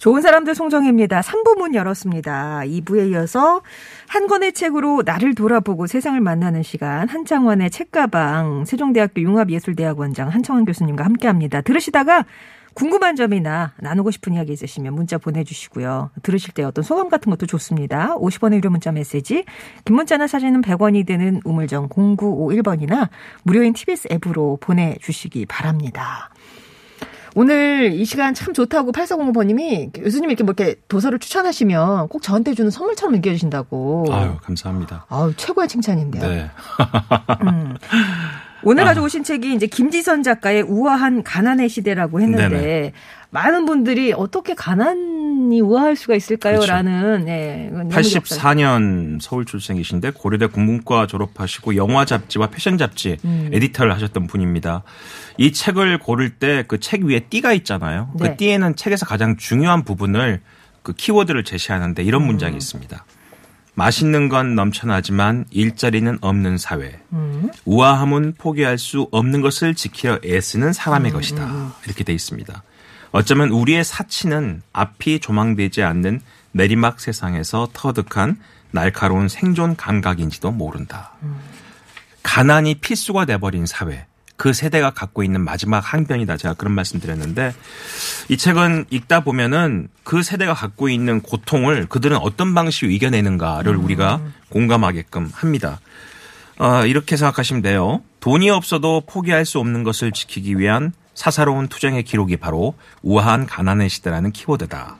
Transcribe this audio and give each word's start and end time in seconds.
좋은 0.00 0.22
사람들 0.22 0.54
송정혜입니다. 0.54 1.20
3부 1.20 1.58
문 1.58 1.74
열었습니다. 1.74 2.62
2부에 2.64 3.10
이어서 3.10 3.60
한 4.08 4.28
권의 4.28 4.54
책으로 4.54 5.02
나를 5.04 5.34
돌아보고 5.34 5.86
세상을 5.86 6.18
만나는 6.22 6.62
시간 6.62 7.06
한창원의 7.06 7.70
책가방 7.70 8.64
세종대학교 8.64 9.20
융합예술대학원장 9.20 10.30
한창원 10.30 10.64
교수님과 10.64 11.04
함께합니다. 11.04 11.60
들으시다가 11.60 12.24
궁금한 12.72 13.14
점이나 13.14 13.74
나누고 13.76 14.10
싶은 14.10 14.32
이야기 14.32 14.54
있으시면 14.54 14.94
문자 14.94 15.18
보내주시고요. 15.18 16.12
들으실 16.22 16.54
때 16.54 16.62
어떤 16.62 16.82
소감 16.82 17.10
같은 17.10 17.28
것도 17.28 17.44
좋습니다. 17.44 18.16
50원의 18.16 18.54
유료 18.54 18.70
문자 18.70 18.92
메시지 18.92 19.44
긴 19.84 19.96
문자나 19.96 20.28
사진은 20.28 20.62
100원이 20.62 21.06
되는 21.06 21.42
우물정 21.44 21.90
0951번이나 21.90 23.10
무료인 23.42 23.74
TBS 23.74 24.08
앱으로 24.12 24.56
보내주시기 24.62 25.44
바랍니다. 25.44 26.30
오늘 27.34 27.92
이 27.92 28.04
시간 28.04 28.34
참 28.34 28.52
좋다고 28.52 28.92
8405번님이 28.92 29.90
교수님 29.94 30.30
이렇게 30.30 30.42
뭐 30.44 30.54
이렇게 30.56 30.80
도서를 30.88 31.18
추천하시면 31.18 32.08
꼭 32.08 32.22
저한테 32.22 32.54
주는 32.54 32.70
선물처럼 32.70 33.14
느껴지신다고. 33.14 34.06
아유, 34.10 34.36
감사합니다. 34.42 35.06
아유, 35.08 35.32
최고의 35.36 35.68
칭찬인데요. 35.68 36.26
네. 36.28 36.50
음. 37.42 37.76
오늘 38.62 38.84
가져오신 38.84 39.24
책이 39.24 39.54
이제 39.54 39.66
김지선 39.66 40.22
작가의 40.22 40.62
우아한 40.62 41.22
가난의 41.22 41.68
시대라고 41.68 42.20
했는데 42.20 42.48
네네. 42.48 42.92
많은 43.30 43.64
분들이 43.64 44.12
어떻게 44.12 44.54
가난이 44.54 45.60
우아할 45.60 45.94
수가 45.96 46.14
있을까요?라는 46.16 47.24
네, 47.24 47.68
너무 47.72 47.90
역설. 47.94 48.20
84년 48.22 49.18
서울 49.20 49.44
출생이신데 49.44 50.10
고려대 50.10 50.46
국문과 50.46 51.06
졸업하시고 51.06 51.76
영화 51.76 52.04
잡지와 52.04 52.48
패션 52.48 52.76
잡지 52.76 53.18
음. 53.24 53.50
에디터를 53.52 53.94
하셨던 53.94 54.26
분입니다. 54.26 54.82
이 55.38 55.52
책을 55.52 55.98
고를 55.98 56.30
때 56.30 56.64
그 56.66 56.78
책 56.80 57.04
위에 57.04 57.20
띠가 57.20 57.52
있잖아요. 57.54 58.10
네. 58.18 58.30
그 58.30 58.36
띠에는 58.36 58.74
책에서 58.76 59.06
가장 59.06 59.36
중요한 59.36 59.84
부분을 59.84 60.40
그 60.82 60.92
키워드를 60.92 61.44
제시하는데 61.44 62.02
음. 62.02 62.06
이런 62.06 62.26
문장이 62.26 62.56
있습니다. 62.56 63.04
맛있는 63.74 64.28
건 64.28 64.54
넘쳐나지만 64.54 65.46
일자리는 65.50 66.18
없는 66.20 66.58
사회. 66.58 67.00
음. 67.12 67.50
우아함은 67.64 68.34
포기할 68.38 68.78
수 68.78 69.08
없는 69.10 69.40
것을 69.40 69.74
지키려 69.74 70.18
애쓰는 70.24 70.68
음, 70.68 70.72
사람의 70.72 71.12
것이다. 71.12 71.74
이렇게 71.86 72.04
돼 72.04 72.12
있습니다. 72.12 72.62
어쩌면 73.12 73.50
우리의 73.50 73.84
사치는 73.84 74.62
앞이 74.72 75.20
조망되지 75.20 75.82
않는 75.82 76.20
내리막 76.52 77.00
세상에서 77.00 77.68
터득한 77.72 78.38
날카로운 78.70 79.28
생존 79.28 79.76
감각인지도 79.76 80.52
모른다. 80.52 81.12
가난이 82.22 82.76
필수가 82.76 83.24
돼버린 83.24 83.66
사회. 83.66 84.06
그 84.40 84.54
세대가 84.54 84.88
갖고 84.88 85.22
있는 85.22 85.42
마지막 85.44 85.80
항변이다. 85.80 86.38
제가 86.38 86.54
그런 86.54 86.72
말씀 86.72 86.98
드렸는데 86.98 87.54
이 88.30 88.38
책은 88.38 88.86
읽다 88.88 89.20
보면은 89.20 89.88
그 90.02 90.22
세대가 90.22 90.54
갖고 90.54 90.88
있는 90.88 91.20
고통을 91.20 91.84
그들은 91.84 92.16
어떤 92.16 92.54
방식으로 92.54 92.90
이겨내는가를 92.90 93.76
우리가 93.76 94.18
공감하게끔 94.48 95.30
합니다. 95.34 95.78
어, 96.58 96.86
이렇게 96.86 97.18
생각하시면 97.18 97.60
돼요. 97.60 98.00
돈이 98.20 98.48
없어도 98.48 99.02
포기할 99.06 99.44
수 99.44 99.58
없는 99.58 99.82
것을 99.82 100.10
지키기 100.10 100.58
위한 100.58 100.94
사사로운 101.12 101.68
투쟁의 101.68 102.04
기록이 102.04 102.38
바로 102.38 102.72
우아한 103.02 103.44
가난의 103.44 103.90
시대라는 103.90 104.32
키워드다. 104.32 104.96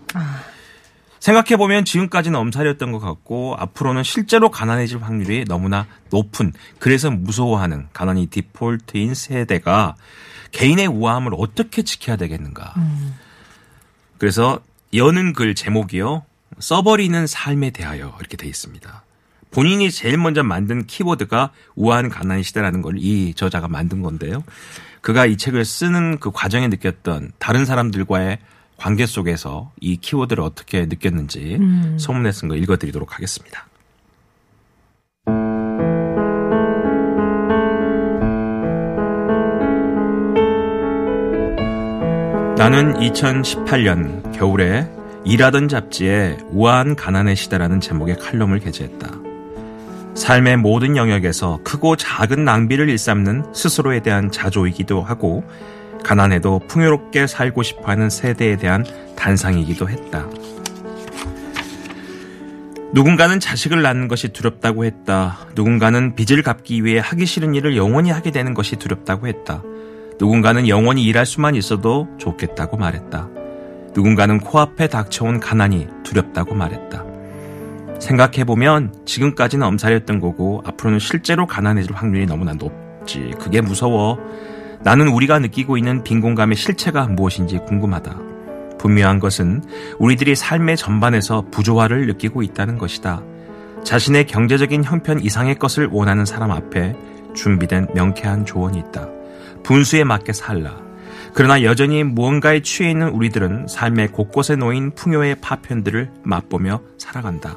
생각해보면 1.21 1.85
지금까지는 1.85 2.39
엄살이었던 2.39 2.93
것 2.93 2.99
같고 2.99 3.55
앞으로는 3.59 4.03
실제로 4.03 4.51
가난해질 4.51 5.03
확률이 5.03 5.45
너무나 5.47 5.87
높은 6.11 6.53
그래서 6.79 7.11
무서워하는 7.11 7.89
가난이 7.93 8.27
디폴트인 8.27 9.15
세대가 9.15 9.95
개인의 10.53 10.89
우아함을 10.89 11.33
어떻게 11.37 11.83
지켜야 11.83 12.17
되겠는가. 12.17 12.75
그래서 14.19 14.61
여는 14.95 15.33
글 15.35 15.55
제목이요. 15.55 16.25
써버리는 16.59 17.27
삶에 17.27 17.71
대하여 17.71 18.15
이렇게 18.19 18.37
돼 18.37 18.49
있습니다. 18.49 19.05
본인이 19.51 19.91
제일 19.91 20.17
먼저 20.17 20.43
만든 20.43 20.87
키워드가 20.87 21.51
우아한 21.75 22.09
가난의 22.09 22.45
시대라는 22.45 22.83
걸 22.83 22.97
이 22.97 23.35
저자가 23.35 23.69
만든 23.69 24.03
건데요. 24.03 24.43
그가 25.01 25.27
이 25.27 25.37
책을 25.37 25.65
쓰는 25.65 26.19
그 26.19 26.31
과정에 26.31 26.69
느꼈던 26.69 27.33
다른 27.39 27.65
사람들과의 27.65 28.39
관계 28.81 29.05
속에서 29.05 29.71
이 29.79 29.99
키워드를 29.99 30.43
어떻게 30.43 30.87
느꼈는지 30.87 31.59
소문에 31.99 32.33
쓴 32.33 32.49
거 32.49 32.57
읽어드리도록 32.57 33.15
하겠습니다. 33.15 33.67
나는 42.57 42.95
2018년 42.95 44.33
겨울에 44.33 44.91
일하던 45.27 45.69
잡지에 45.69 46.39
우아한 46.51 46.97
가난의 46.97 47.37
시대라는 47.37 47.81
제목의 47.81 48.17
칼럼을 48.17 48.61
게재했다. 48.61 49.11
삶의 50.15 50.57
모든 50.57 50.97
영역에서 50.97 51.61
크고 51.65 51.97
작은 51.97 52.47
낭비를 52.47 52.89
일삼는 52.89 53.53
스스로에 53.53 54.01
대한 54.01 54.31
자조이기도 54.31 55.03
하고 55.03 55.45
가난해도 56.05 56.61
풍요롭게 56.69 57.27
살고 57.27 57.63
싶어하는 57.63 58.11
세대에 58.11 58.57
대한 58.57 58.85
단상이기도 59.17 59.89
했다. 59.89 60.27
누군가는 62.93 63.39
자식을 63.39 63.83
낳는 63.83 64.09
것이 64.09 64.29
두렵다고 64.29 64.85
했다. 64.85 65.39
누군가는 65.55 66.17
빚을 66.17 66.43
갚기 66.43 66.85
위해 66.85 66.99
하기 66.99 67.25
싫은 67.25 67.55
일을 67.55 67.77
영원히 67.77 68.11
하게 68.11 68.33
되는 68.33 68.53
것이 68.53 68.77
두렵다고 68.77 69.29
했다. 69.29 69.63
누군가는 70.19 70.67
영원히 70.69 71.05
일할 71.05 71.25
수만 71.25 71.55
있어도 71.55 72.09
좋겠다고 72.19 72.77
말했다. 72.77 73.29
누군가는 73.95 74.39
코앞에 74.39 74.89
닥쳐온 74.89 75.41
가난이 75.41 75.87
두렵다고 76.03 76.55
말했다. 76.55 77.05
생각해보면 78.01 78.95
지금까지는 79.05 79.67
엄살이었던 79.67 80.21
거고 80.21 80.63
앞으로는 80.65 80.99
실제로 80.99 81.47
가난해질 81.47 81.95
확률이 81.95 82.27
너무나 82.27 82.55
높지. 82.55 83.35
그게 83.39 83.61
무서워. 83.61 84.19
나는 84.83 85.09
우리가 85.09 85.39
느끼고 85.39 85.77
있는 85.77 86.03
빈곤감의 86.03 86.57
실체가 86.57 87.07
무엇인지 87.07 87.59
궁금하다. 87.67 88.17
분명한 88.79 89.19
것은 89.19 89.63
우리들이 89.99 90.35
삶의 90.35 90.79
전반에서 90.79 91.45
부조화를 91.51 92.07
느끼고 92.07 92.43
있다는 92.43 92.79
것이다. 92.79 93.23
자신의 93.85 94.27
경제적인 94.27 94.85
형편 94.85 95.21
이상의 95.21 95.57
것을 95.57 95.89
원하는 95.91 96.25
사람 96.25 96.51
앞에 96.51 96.97
준비된 97.35 97.89
명쾌한 97.95 98.47
조언이 98.47 98.79
있다. 98.79 99.09
분수에 99.63 100.05
맞게 100.05 100.33
살라. 100.33 100.77
그러나 101.35 101.63
여전히 101.63 102.03
무언가에 102.03 102.61
취해 102.63 102.91
있는 102.91 103.11
우리들은 103.11 103.67
삶의 103.69 104.09
곳곳에 104.09 104.57
놓인 104.57 104.93
풍요의 104.93 105.37
파편들을 105.41 106.11
맛보며 106.23 106.81
살아간다. 106.99 107.57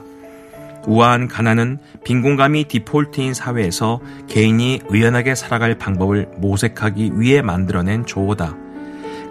우아한 0.88 1.28
가난은 1.28 1.80
빈곤감이 2.04 2.66
디폴트인 2.66 3.34
사회에서 3.34 4.02
개인이 4.28 4.82
의연하게 4.90 5.36
살아갈 5.36 5.78
방법을 5.78 6.30
모색하기 6.38 7.14
위해 7.16 7.42
만들어낸 7.42 8.06
조어다. 8.06 8.56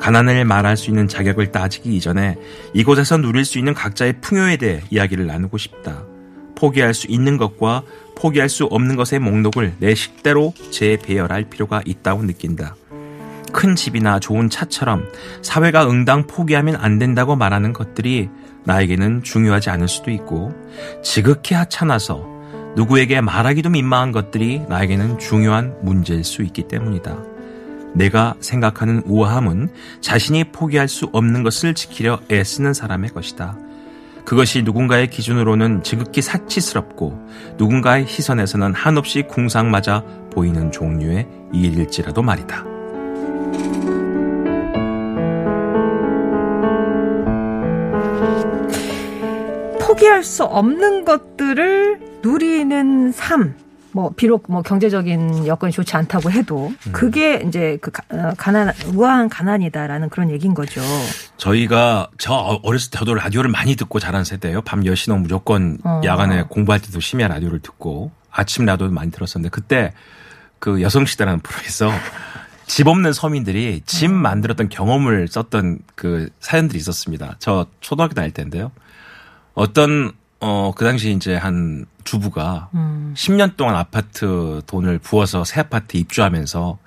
가난을 0.00 0.44
말할 0.44 0.76
수 0.76 0.90
있는 0.90 1.06
자격을 1.06 1.52
따지기 1.52 1.94
이전에 1.96 2.36
이곳에서 2.74 3.18
누릴 3.18 3.44
수 3.44 3.58
있는 3.58 3.72
각자의 3.72 4.20
풍요에 4.20 4.56
대해 4.56 4.80
이야기를 4.90 5.26
나누고 5.26 5.58
싶다. 5.58 6.02
포기할 6.56 6.94
수 6.94 7.06
있는 7.08 7.36
것과 7.36 7.82
포기할 8.16 8.48
수 8.48 8.64
없는 8.64 8.96
것의 8.96 9.20
목록을 9.20 9.74
내 9.78 9.94
식대로 9.94 10.54
재배열할 10.70 11.44
필요가 11.44 11.82
있다고 11.84 12.22
느낀다. 12.22 12.76
큰 13.52 13.76
집이나 13.76 14.18
좋은 14.18 14.48
차처럼 14.48 15.04
사회가 15.42 15.88
응당 15.88 16.26
포기하면 16.26 16.76
안 16.76 16.98
된다고 16.98 17.36
말하는 17.36 17.72
것들이 17.72 18.28
나에게는 18.64 19.22
중요하지 19.22 19.70
않을 19.70 19.88
수도 19.88 20.10
있고 20.10 20.52
지극히 21.02 21.54
하찮아서 21.54 22.26
누구에게 22.76 23.20
말하기도 23.20 23.70
민망한 23.70 24.12
것들이 24.12 24.60
나에게는 24.68 25.18
중요한 25.18 25.74
문제일 25.82 26.24
수 26.24 26.42
있기 26.42 26.68
때문이다. 26.68 27.16
내가 27.94 28.34
생각하는 28.40 29.02
우아함은 29.04 29.68
자신이 30.00 30.44
포기할 30.44 30.88
수 30.88 31.10
없는 31.12 31.42
것을 31.42 31.74
지키려 31.74 32.20
애쓰는 32.30 32.72
사람의 32.72 33.10
것이다. 33.10 33.58
그것이 34.24 34.62
누군가의 34.62 35.10
기준으로는 35.10 35.82
지극히 35.82 36.22
사치스럽고 36.22 37.28
누군가의 37.58 38.06
시선에서는 38.06 38.72
한없이 38.72 39.22
궁상맞아 39.22 40.04
보이는 40.30 40.70
종류의 40.70 41.26
일일지라도 41.52 42.22
말이다. 42.22 42.64
포기할 49.80 50.22
수 50.24 50.44
없는 50.44 51.04
것들을 51.04 52.20
누리는 52.22 53.12
삶. 53.12 53.54
뭐 53.94 54.10
비록 54.16 54.44
뭐 54.48 54.62
경제적인 54.62 55.46
여건이 55.46 55.70
좋지 55.70 55.94
않다고 55.96 56.30
해도 56.30 56.72
음. 56.86 56.92
그게 56.92 57.42
이제 57.46 57.76
그 57.82 57.90
가- 57.90 58.02
어, 58.10 58.32
가난 58.38 58.72
우아한 58.94 59.28
가난이다라는 59.28 60.08
그런 60.08 60.30
얘기인 60.30 60.54
거죠. 60.54 60.80
저희가 61.36 62.08
저 62.16 62.32
어렸을 62.62 62.90
때 62.90 62.98
저도 62.98 63.12
라디오를 63.14 63.50
많이 63.50 63.76
듣고 63.76 64.00
자란 64.00 64.24
세대예요. 64.24 64.62
밤 64.62 64.80
10시 64.84 65.10
넘으면 65.10 65.24
무조건 65.24 65.76
어. 65.84 66.00
야간에 66.04 66.44
공부할 66.48 66.80
때도 66.80 67.00
심야 67.00 67.28
라디오를 67.28 67.58
듣고 67.60 68.12
아침 68.30 68.64
라디오도 68.64 68.94
많이 68.94 69.10
들었었는데 69.10 69.50
그때 69.50 69.92
그 70.58 70.80
여성시대라는 70.80 71.40
프로에서 71.40 71.90
집 72.72 72.86
없는 72.86 73.12
서민들이 73.12 73.82
집 73.84 74.10
만들었던 74.10 74.70
경험을 74.70 75.28
썼던 75.28 75.80
그 75.94 76.30
사연들이 76.40 76.78
있었습니다. 76.78 77.36
저 77.38 77.66
초등학교 77.82 78.14
다닐 78.14 78.30
때인데요. 78.30 78.72
어떤 79.52 80.12
어 80.40 80.72
그 80.74 80.82
당시 80.86 81.12
이제 81.12 81.36
한 81.36 81.84
주부가 82.04 82.70
10년 83.14 83.58
동안 83.58 83.76
아파트 83.76 84.62
돈을 84.66 85.00
부어서 85.00 85.44
새 85.44 85.60
아파트 85.60 85.98
입주하면서 85.98 86.78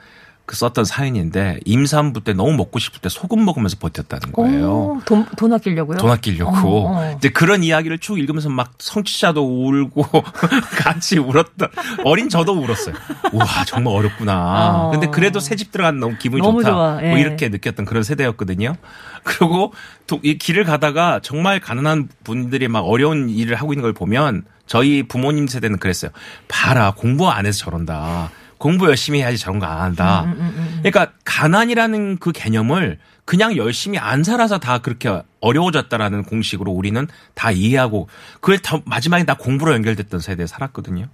그 0.48 0.56
썼던 0.56 0.86
사연인데 0.86 1.60
임산부 1.66 2.24
때 2.24 2.34
너무 2.34 2.54
먹고 2.54 2.78
싶을 2.78 3.02
때 3.02 3.10
소금 3.10 3.44
먹으면서 3.46 3.78
버텼다는 3.80 4.32
거예요. 4.32 4.72
오, 4.72 5.02
돈, 5.04 5.26
돈 5.36 5.52
아끼려고요? 5.54 5.98
돈 5.98 6.12
아끼려고. 6.12 6.88
어, 6.88 6.98
어. 7.00 7.16
이제 7.18 7.30
그런 7.30 7.64
이야기를 7.64 7.98
쭉 7.98 8.20
읽으면서 8.20 8.50
막 8.50 8.74
성취자도 8.78 9.44
울고 9.44 10.06
같이 10.78 11.18
울었던 11.18 11.70
어린 12.04 12.30
저도 12.30 12.54
울었어요. 12.54 12.94
우와, 13.34 13.46
정말 13.66 13.96
어렵구나. 13.96 14.86
어. 14.88 14.92
근데 14.92 15.08
그래도 15.08 15.40
새 15.40 15.56
집 15.56 15.72
들어간 15.72 16.00
너무 16.00 16.18
기분이 16.18 16.42
너무 16.44 16.62
좋다. 16.62 16.74
좋아. 16.76 17.00
예. 17.04 17.10
뭐 17.10 17.18
이렇게 17.18 17.50
느꼈던 17.50 17.86
그런 17.86 18.04
세대였거든요. 18.04 18.76
그리고 19.24 19.74
또 20.08 20.20
이 20.24 20.38
길을 20.38 20.64
가다가 20.66 21.20
정말 21.24 21.60
가난한 21.60 22.10
분들이 22.24 22.68
막 22.68 22.82
어려운 22.82 23.30
일을 23.30 23.56
하고 23.56 23.74
있는 23.74 23.82
걸 23.82 23.94
보면 23.94 24.44
저희 24.68 25.04
부모님 25.04 25.48
세대는 25.48 25.80
그랬어요. 25.80 26.12
봐라, 26.48 26.94
공부 26.96 27.30
안 27.30 27.46
해서 27.46 27.58
저런다. 27.66 28.30
공부 28.58 28.88
열심히 28.88 29.20
해야지 29.20 29.38
저런 29.38 29.60
거안 29.60 29.82
한다. 29.82 30.24
음, 30.26 30.80
그러니까 30.84 31.14
가난이라는 31.24 32.18
그 32.18 32.32
개념을 32.32 33.00
그냥 33.26 33.58
열심히 33.58 33.98
안 33.98 34.24
살아서 34.24 34.60
다 34.60 34.78
그렇게 34.78 35.22
어려워졌다라는 35.42 36.24
공식으로 36.24 36.72
우리는 36.72 37.08
다 37.34 37.52
이해하고 37.52 38.08
그걸 38.40 38.60
다 38.60 38.80
마지막에 38.86 39.24
다 39.24 39.36
공부로 39.36 39.74
연결됐던 39.74 40.20
세대에 40.20 40.48
살았거든요. 40.48 41.08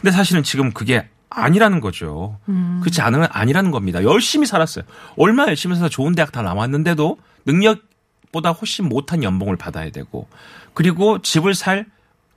근데 0.00 0.10
사실은 0.10 0.42
지금 0.42 0.72
그게 0.72 1.08
아니라는 1.30 1.80
거죠. 1.80 2.38
그렇지 2.80 3.00
않으면 3.00 3.28
아니라는 3.32 3.70
겁니다. 3.70 4.04
열심히 4.04 4.46
살았어요. 4.46 4.84
얼마 5.16 5.46
열심히 5.46 5.74
살아서 5.74 5.90
좋은 5.90 6.14
대학 6.14 6.30
다 6.30 6.42
나왔는데도 6.42 7.18
능력보다 7.46 8.52
훨씬 8.52 8.88
못한 8.88 9.22
연봉을 9.22 9.56
받아야 9.56 9.90
되고 9.90 10.28
그리고 10.74 11.20
집을 11.22 11.54
살 11.54 11.86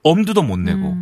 엄두도 0.04 0.42
못 0.42 0.58
내고 0.58 0.98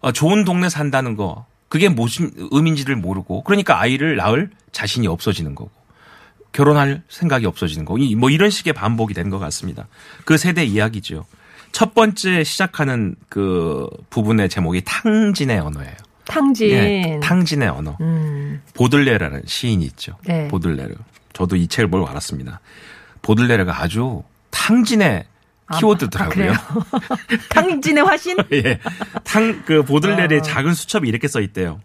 어, 0.00 0.12
좋은 0.12 0.44
동네 0.44 0.68
산다는 0.68 1.16
거 1.16 1.46
그게 1.72 1.88
무슨 1.88 2.30
의미인지를 2.50 2.96
모르고 2.96 3.44
그러니까 3.44 3.80
아이를 3.80 4.16
낳을 4.16 4.50
자신이 4.72 5.06
없어지는 5.06 5.54
거고 5.54 5.70
결혼할 6.52 7.02
생각이 7.08 7.46
없어지는 7.46 7.86
거고 7.86 7.96
이- 7.96 8.14
뭐 8.14 8.28
이런 8.28 8.50
식의 8.50 8.74
반복이 8.74 9.14
된 9.14 9.30
것 9.30 9.38
같습니다. 9.38 9.88
그 10.26 10.36
세대 10.36 10.64
이야기죠. 10.66 11.24
첫 11.72 11.94
번째 11.94 12.44
시작하는 12.44 13.14
그 13.30 13.88
부분의 14.10 14.50
제목이 14.50 14.82
탕진의 14.84 15.60
언어예요. 15.60 15.94
탕진. 16.26 16.68
예, 16.72 17.18
탕진의 17.22 17.68
언어. 17.70 17.96
음, 18.02 18.60
보들레라는 18.74 19.44
시인이 19.46 19.82
있죠. 19.86 20.18
네. 20.26 20.48
보들레르. 20.48 20.94
저도 21.32 21.56
이 21.56 21.68
책을 21.68 21.88
보고 21.88 22.06
알았습니다. 22.06 22.60
보들레르가 23.22 23.80
아주 23.82 24.22
탕진의 24.50 25.24
아, 25.26 25.31
키워드더라고요. 25.78 26.52
아, 26.52 26.56
탕진의 27.50 28.04
화신? 28.04 28.36
예. 28.52 28.78
탕, 29.24 29.62
그 29.64 29.82
보들레르의 29.82 30.40
아. 30.40 30.42
작은 30.42 30.74
수첩이 30.74 31.08
이렇게 31.08 31.28
써 31.28 31.40
있대요. 31.40 31.80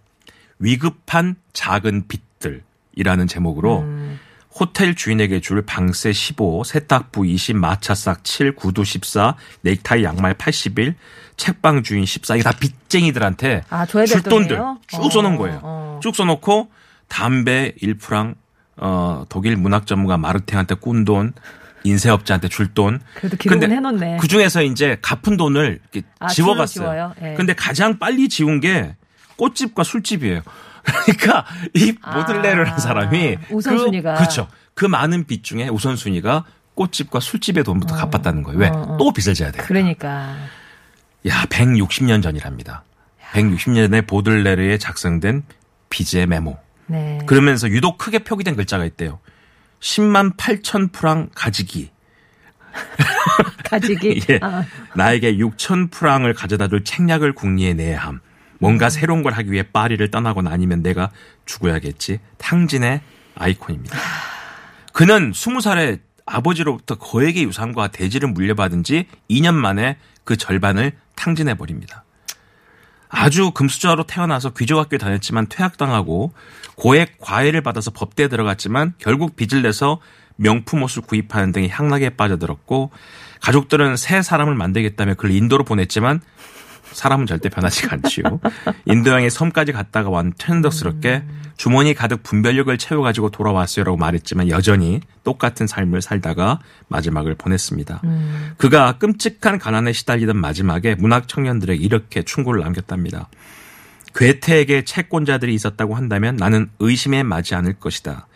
위급한 0.59 1.35
작은 1.53 2.07
빚들이라는 2.07 3.27
제목으로 3.27 3.79
음. 3.81 4.19
호텔 4.59 4.95
주인에게 4.95 5.39
줄 5.39 5.61
방세 5.61 6.11
15, 6.11 6.63
세탁부 6.63 7.27
20, 7.27 7.57
마차싹 7.57 8.23
7, 8.23 8.55
구두 8.55 8.83
14, 8.83 9.35
넥타이 9.61 10.03
양말 10.03 10.33
81, 10.33 10.95
책방 11.37 11.83
주인 11.83 12.05
14. 12.05 12.35
이게 12.35 12.43
다 12.43 12.51
빚쟁이들한테 12.59 13.63
아, 13.69 13.85
줄 13.85 14.23
돈들? 14.23 14.57
쭉 14.87 14.99
어, 14.99 15.09
써놓은 15.09 15.37
거예요. 15.37 15.59
어. 15.61 15.99
쭉 16.01 16.15
써놓고 16.15 16.71
담배 17.07 17.73
1프랑, 17.81 18.33
어, 18.77 19.25
독일 19.29 19.57
문학 19.57 19.85
전문가 19.85 20.17
마르탱한테 20.17 20.75
꾼 20.75 21.05
돈, 21.05 21.33
인쇄업자한테 21.83 22.47
줄 22.49 22.73
돈. 22.73 22.99
그래도 23.15 23.37
기록은 23.37 23.59
근데 23.59 23.75
해놓네. 23.75 24.17
그 24.19 24.27
중에서 24.27 24.61
이제 24.63 24.97
갚은 25.01 25.37
돈을 25.37 25.79
아, 26.19 26.27
지워갔어요. 26.27 27.13
예. 27.21 27.33
근데 27.35 27.53
가장 27.53 27.97
빨리 27.97 28.29
지운 28.29 28.59
게 28.59 28.95
꽃집과 29.37 29.83
술집이에요. 29.83 30.41
그러니까 30.83 31.45
이 31.73 31.93
보들레르라는 31.93 32.73
아, 32.73 32.77
사람이 32.77 33.37
우선순위가. 33.51 34.13
그, 34.13 34.19
그렇죠. 34.19 34.47
그 34.73 34.85
많은 34.85 35.25
빚 35.25 35.43
중에 35.43 35.67
우선순위가 35.67 36.45
꽃집과 36.75 37.19
술집의 37.19 37.63
돈부터 37.63 37.95
갚았다는 37.95 38.43
거예요. 38.43 38.59
왜? 38.59 38.67
어, 38.67 38.85
어. 38.89 38.97
또 38.97 39.11
빚을 39.11 39.33
져야 39.33 39.51
돼요. 39.51 39.63
그러니까. 39.65 40.35
야, 41.27 41.45
160년 41.49 42.21
전이랍니다. 42.21 42.83
160년 43.33 43.87
전에 43.89 44.01
보들레르에 44.01 44.77
작성된 44.77 45.43
빚의 45.89 46.27
메모. 46.27 46.57
네. 46.85 47.19
그러면서 47.25 47.67
유독 47.69 47.97
크게 47.97 48.19
표기된 48.19 48.55
글자가 48.55 48.85
있대요. 48.85 49.19
10만 49.79 50.35
8천 50.37 50.91
프랑 50.91 51.29
가지기. 51.35 51.91
가지기. 53.65 54.21
예. 54.29 54.39
아, 54.41 54.65
나에게 54.95 55.37
6천 55.37 55.91
프랑을 55.91 56.33
가져다 56.33 56.67
줄 56.67 56.83
책략을 56.83 57.33
궁리에 57.33 57.73
내야 57.73 57.99
함. 57.99 58.19
뭔가 58.59 58.89
새로운 58.89 59.21
걸 59.23 59.33
하기 59.33 59.51
위해 59.51 59.63
파리를 59.63 60.09
떠나거나 60.09 60.49
아니면 60.51 60.81
내가 60.81 61.11
죽어야겠지. 61.45 62.19
탕진의 62.37 63.01
아이콘입니다. 63.35 63.97
그는 64.93 65.31
20살에 65.31 65.99
아버지로부터 66.25 66.95
거액의 66.95 67.43
유산과 67.43 67.89
대지를 67.89 68.29
물려받은 68.29 68.83
지 68.83 69.07
2년 69.29 69.53
만에 69.53 69.97
그 70.23 70.35
절반을 70.35 70.91
탕진해 71.15 71.53
버립니다. 71.55 72.03
아주 73.09 73.51
금수저로 73.51 74.03
태어나서 74.03 74.53
귀족학교에 74.53 74.97
다녔지만 74.97 75.47
퇴학당하고 75.47 76.33
고액 76.75 77.19
과외를 77.19 77.61
받아서 77.61 77.91
법대에 77.91 78.27
들어갔지만 78.27 78.93
결국 78.97 79.35
빚을 79.35 79.61
내서 79.61 79.99
명품 80.35 80.83
옷을 80.83 81.01
구입하는 81.01 81.51
등의 81.51 81.69
향락에 81.69 82.11
빠져들었고 82.11 82.91
가족들은 83.41 83.97
새 83.97 84.21
사람을 84.21 84.55
만들겠다며 84.55 85.15
그를 85.15 85.35
인도로 85.35 85.63
보냈지만 85.63 86.21
사람은 86.91 87.25
절대 87.25 87.49
변하지가 87.49 87.95
않지요. 87.95 88.39
인도양의 88.85 89.29
섬까지 89.29 89.71
갔다가 89.71 90.09
완 90.09 90.33
천덕스럽게 90.37 91.23
주머니 91.57 91.93
가득 91.93 92.23
분별력을 92.23 92.75
채워가지고 92.77 93.31
돌아왔어요라고 93.31 93.97
말했지만 93.97 94.49
여전히 94.49 95.01
똑같은 95.23 95.67
삶을 95.67 96.01
살다가 96.01 96.59
마지막을 96.87 97.35
보냈습니다. 97.35 98.01
그가 98.57 98.97
끔찍한 98.99 99.59
가난에 99.59 99.91
시달리던 99.93 100.37
마지막에 100.37 100.95
문학 100.95 101.27
청년들에게 101.27 101.83
이렇게 101.83 102.23
충고를 102.23 102.61
남겼답니다. 102.61 103.29
괴테에게 104.15 104.83
채권자들이 104.83 105.53
있었다고 105.53 105.95
한다면 105.95 106.35
나는 106.37 106.69
의심에 106.79 107.23
맞지 107.23 107.55
않을 107.55 107.73
것이다. 107.73 108.27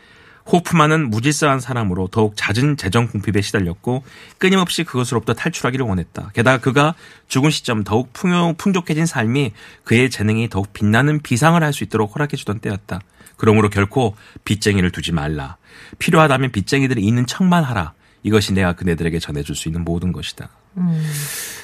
호프만은 0.51 1.09
무질서한 1.09 1.59
사람으로 1.59 2.07
더욱 2.07 2.33
잦은 2.35 2.75
재정 2.77 3.07
궁핍에 3.07 3.41
시달렸고 3.41 4.03
끊임없이 4.37 4.83
그것으로부터 4.83 5.33
탈출하기를 5.33 5.85
원했다. 5.85 6.31
게다가 6.33 6.57
그가 6.59 6.95
죽은 7.27 7.51
시점 7.51 7.83
더욱 7.83 8.11
풍요, 8.13 8.55
풍족해진 8.57 9.05
삶이 9.05 9.53
그의 9.83 10.09
재능이 10.09 10.49
더욱 10.49 10.73
빛나는 10.73 11.21
비상을 11.21 11.61
할 11.63 11.71
수 11.71 11.85
있도록 11.85 12.13
허락해주던 12.15 12.59
때였다. 12.59 12.99
그러므로 13.37 13.69
결코 13.69 14.15
빚쟁이를 14.43 14.91
두지 14.91 15.13
말라. 15.13 15.55
필요하다면 15.99 16.51
빚쟁이들이 16.51 17.01
있는 17.01 17.25
척만 17.25 17.63
하라. 17.63 17.93
이것이 18.23 18.53
내가 18.53 18.73
그네들에게 18.73 19.17
전해줄 19.19 19.55
수 19.55 19.69
있는 19.69 19.83
모든 19.85 20.11
것이다. 20.11 20.49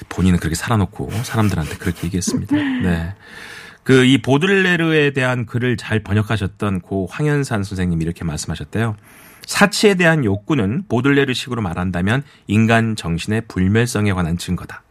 본인은 0.08 0.38
그렇게 0.38 0.54
살아놓고 0.54 1.10
사람들한테 1.22 1.76
그렇게 1.76 2.06
얘기했습니다. 2.06 2.56
네. 2.82 3.14
그 3.88 4.04
이 4.04 4.18
보들레르에 4.18 5.12
대한 5.12 5.46
글을 5.46 5.78
잘 5.78 6.00
번역하셨던 6.00 6.82
고 6.82 7.08
황현산 7.10 7.62
선생님이 7.62 8.04
이렇게 8.04 8.22
말씀하셨대요. 8.22 8.96
사치에 9.46 9.94
대한 9.94 10.26
욕구는 10.26 10.82
보들레르식으로 10.90 11.62
말한다면 11.62 12.22
인간 12.48 12.96
정신의 12.96 13.44
불멸성에 13.48 14.12
관한 14.12 14.36
증거다. 14.36 14.82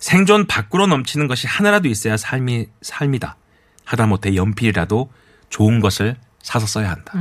생존 0.00 0.48
밖으로 0.48 0.88
넘치는 0.88 1.28
것이 1.28 1.46
하나라도 1.46 1.86
있어야 1.86 2.16
삶이 2.16 2.66
삶이다. 2.82 3.36
하다못해 3.84 4.34
연필이라도 4.34 5.12
좋은 5.48 5.78
것을 5.78 6.16
사서 6.42 6.66
써야 6.66 6.90
한다. 6.90 7.12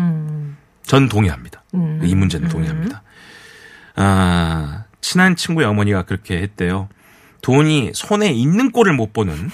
전 0.82 1.08
동의합니다. 1.08 1.66
이 2.02 2.16
문제는 2.16 2.50
동의합니다. 2.50 3.04
아, 3.96 4.86
친한 5.02 5.36
친구의 5.36 5.68
어머니가 5.68 6.02
그렇게 6.02 6.42
했대요. 6.42 6.90
돈이 7.42 7.92
손에 7.94 8.32
있는 8.32 8.72
꼴을 8.72 8.94
못 8.94 9.14
보는 9.14 9.50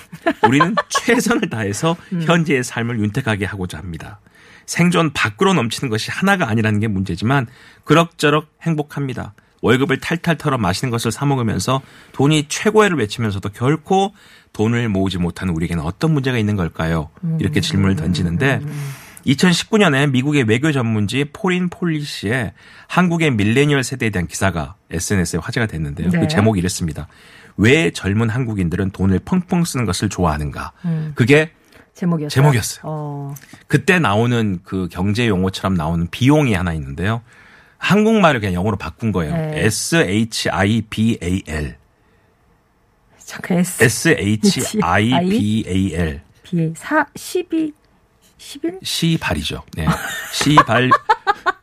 우리는 0.48 0.76
최선을 0.90 1.50
다해서 1.50 1.96
현재의 2.26 2.64
삶을 2.64 3.00
윤택하게 3.00 3.46
하고자 3.46 3.78
합니다. 3.78 4.20
생존 4.66 5.14
밖으로 5.14 5.54
넘치는 5.54 5.90
것이 5.90 6.12
하나가 6.12 6.50
아니라는 6.50 6.80
게 6.80 6.88
문제지만 6.88 7.48
그럭저럭 7.84 8.48
행복합니다. 8.64 9.34
월급을 9.62 10.00
탈탈 10.00 10.38
털어 10.38 10.58
맛있는 10.58 10.92
것을 10.92 11.12
사 11.12 11.26
먹으면서 11.26 11.82
돈이 12.12 12.46
최고야를 12.50 12.98
외치면서도 12.98 13.50
결코 13.50 14.14
돈을 14.54 14.90
모으지 14.90 15.18
못하는 15.18 15.56
우리에게는 15.56 15.84
어떤 15.84 16.14
문제가 16.14 16.38
있는 16.38 16.56
걸까요? 16.56 17.10
이렇게 17.40 17.62
질문을 17.62 17.96
던지는데 17.96 18.62
2019년에 19.26 20.12
미국의 20.12 20.44
외교 20.44 20.72
전문지 20.72 21.26
포린 21.34 21.70
폴리시에 21.70 22.54
한국의 22.88 23.32
밀레니얼 23.32 23.84
세대에 23.84 24.12
대한 24.12 24.28
기사가 24.28 24.76
SNS에 24.92 25.40
화제가 25.42 25.66
됐는데요. 25.66 26.10
네. 26.10 26.20
그 26.20 26.28
제목이 26.28 26.60
이랬습니다. 26.60 27.08
왜 27.58 27.92
젊은 27.92 28.30
한국인들은 28.30 28.92
돈을 28.92 29.20
펑펑 29.20 29.64
쓰는 29.64 29.86
것을 29.86 30.10
좋아하는가? 30.10 30.72
그게 31.16 31.52
제목이었어요. 31.94 32.30
제목이었어요. 32.30 32.82
어. 32.84 33.34
그때 33.68 34.00
나오는 34.00 34.60
그 34.64 34.88
경제 34.92 35.28
용어처럼 35.28 35.76
나오는 35.76 36.08
비용이 36.10 36.54
하나 36.54 36.74
있는데요. 36.74 37.22
한국말을 37.78 38.40
그냥 38.40 38.56
영어로 38.56 38.78
바꾼 38.78 39.12
거예요. 39.12 39.34
네. 39.34 39.66
S 39.66 39.96
H 39.96 40.50
I 40.50 40.82
B 40.90 41.18
A 41.24 41.42
L. 41.48 41.78
잠깐 43.18 43.60
S 43.60 43.84
S 43.84 44.10
H 44.10 44.80
I 44.82 45.30
B 45.30 45.64
A 45.68 45.94
L. 45.94 46.22
B 46.44 46.74
4 46.76 47.08
12 47.16 47.74
11 48.38 48.80
시발이죠. 48.84 49.64
네. 49.76 49.88
시발 50.32 50.90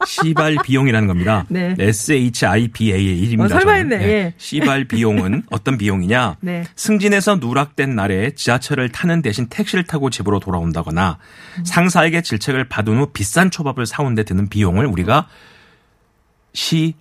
시발 0.06 0.56
비용이라는 0.64 1.08
겁니다. 1.08 1.44
네. 1.48 1.74
S 1.78 2.12
H 2.12 2.46
I 2.46 2.68
B 2.68 2.92
A 2.92 3.24
L입니다. 3.24 3.44
어, 3.44 3.48
설마. 3.48 3.72
했네. 3.72 3.96
예. 4.02 4.34
시발 4.36 4.84
비용은 4.84 5.44
어떤 5.50 5.78
비용이냐? 5.78 6.36
네. 6.40 6.64
승진해서 6.76 7.36
누락된 7.36 7.94
날에 7.94 8.30
지하철을 8.34 8.90
타는 8.90 9.22
대신 9.22 9.46
택시를 9.48 9.84
타고 9.84 10.10
집으로 10.10 10.40
돌아온다거나 10.40 11.18
음. 11.58 11.64
상사에게 11.64 12.22
질책을 12.22 12.68
받은 12.68 12.98
후 12.98 13.06
비싼 13.12 13.50
초밥을 13.50 13.86
사온 13.86 14.14
데 14.14 14.22
드는 14.22 14.48
비용을 14.48 14.86
우리가 14.86 15.28
시 16.54 16.94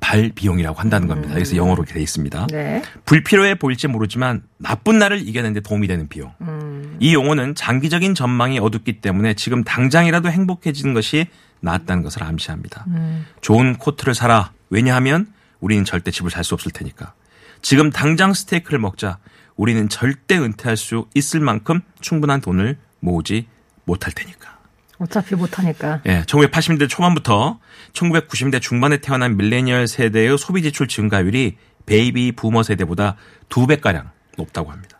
발 0.00 0.30
비용이라고 0.34 0.78
한다는 0.78 1.06
겁니다. 1.08 1.32
그래서 1.34 1.56
영어로 1.56 1.82
이렇게 1.84 1.94
돼 1.94 2.02
있습니다. 2.02 2.42
음. 2.42 2.46
네. 2.48 2.82
불필요해 3.04 3.54
보일지 3.56 3.86
모르지만 3.86 4.42
나쁜 4.58 4.98
날을 4.98 5.26
이겨내는 5.26 5.54
데 5.54 5.60
도움이 5.60 5.86
되는 5.86 6.08
비용. 6.08 6.32
음. 6.40 6.96
이 7.00 7.14
용어는 7.14 7.54
장기적인 7.54 8.14
전망이 8.14 8.58
어둡기 8.58 9.00
때문에 9.00 9.34
지금 9.34 9.62
당장이라도 9.64 10.30
행복해지는 10.30 10.94
것이 10.94 11.26
낫다는 11.60 12.02
것을 12.02 12.22
암시합니다. 12.24 12.84
음. 12.88 13.26
좋은 13.40 13.76
코트를 13.76 14.14
사라. 14.14 14.52
왜냐하면 14.70 15.32
우리는 15.60 15.84
절대 15.84 16.10
집을 16.10 16.30
살 16.30 16.44
수 16.44 16.54
없을 16.54 16.70
테니까. 16.72 17.14
지금 17.62 17.90
당장 17.90 18.34
스테이크를 18.34 18.78
먹자. 18.78 19.18
우리는 19.56 19.88
절대 19.88 20.36
은퇴할 20.36 20.76
수 20.76 21.06
있을 21.14 21.40
만큼 21.40 21.80
충분한 22.00 22.40
돈을 22.40 22.76
모으지 23.00 23.46
못할 23.84 24.12
테니까. 24.12 24.58
어차피 24.98 25.34
못하니까. 25.34 26.00
예, 26.06 26.22
1980년대 26.22 26.88
초반부터 26.88 27.58
1990년대 27.92 28.60
중반에 28.60 28.98
태어난 28.98 29.36
밀레니얼 29.36 29.86
세대의 29.88 30.36
소비 30.38 30.62
지출 30.62 30.88
증가율이 30.88 31.56
베이비 31.86 32.32
부머 32.32 32.62
세대보다 32.62 33.16
두 33.48 33.66
배가량 33.66 34.10
높다고 34.36 34.70
합니다. 34.70 34.93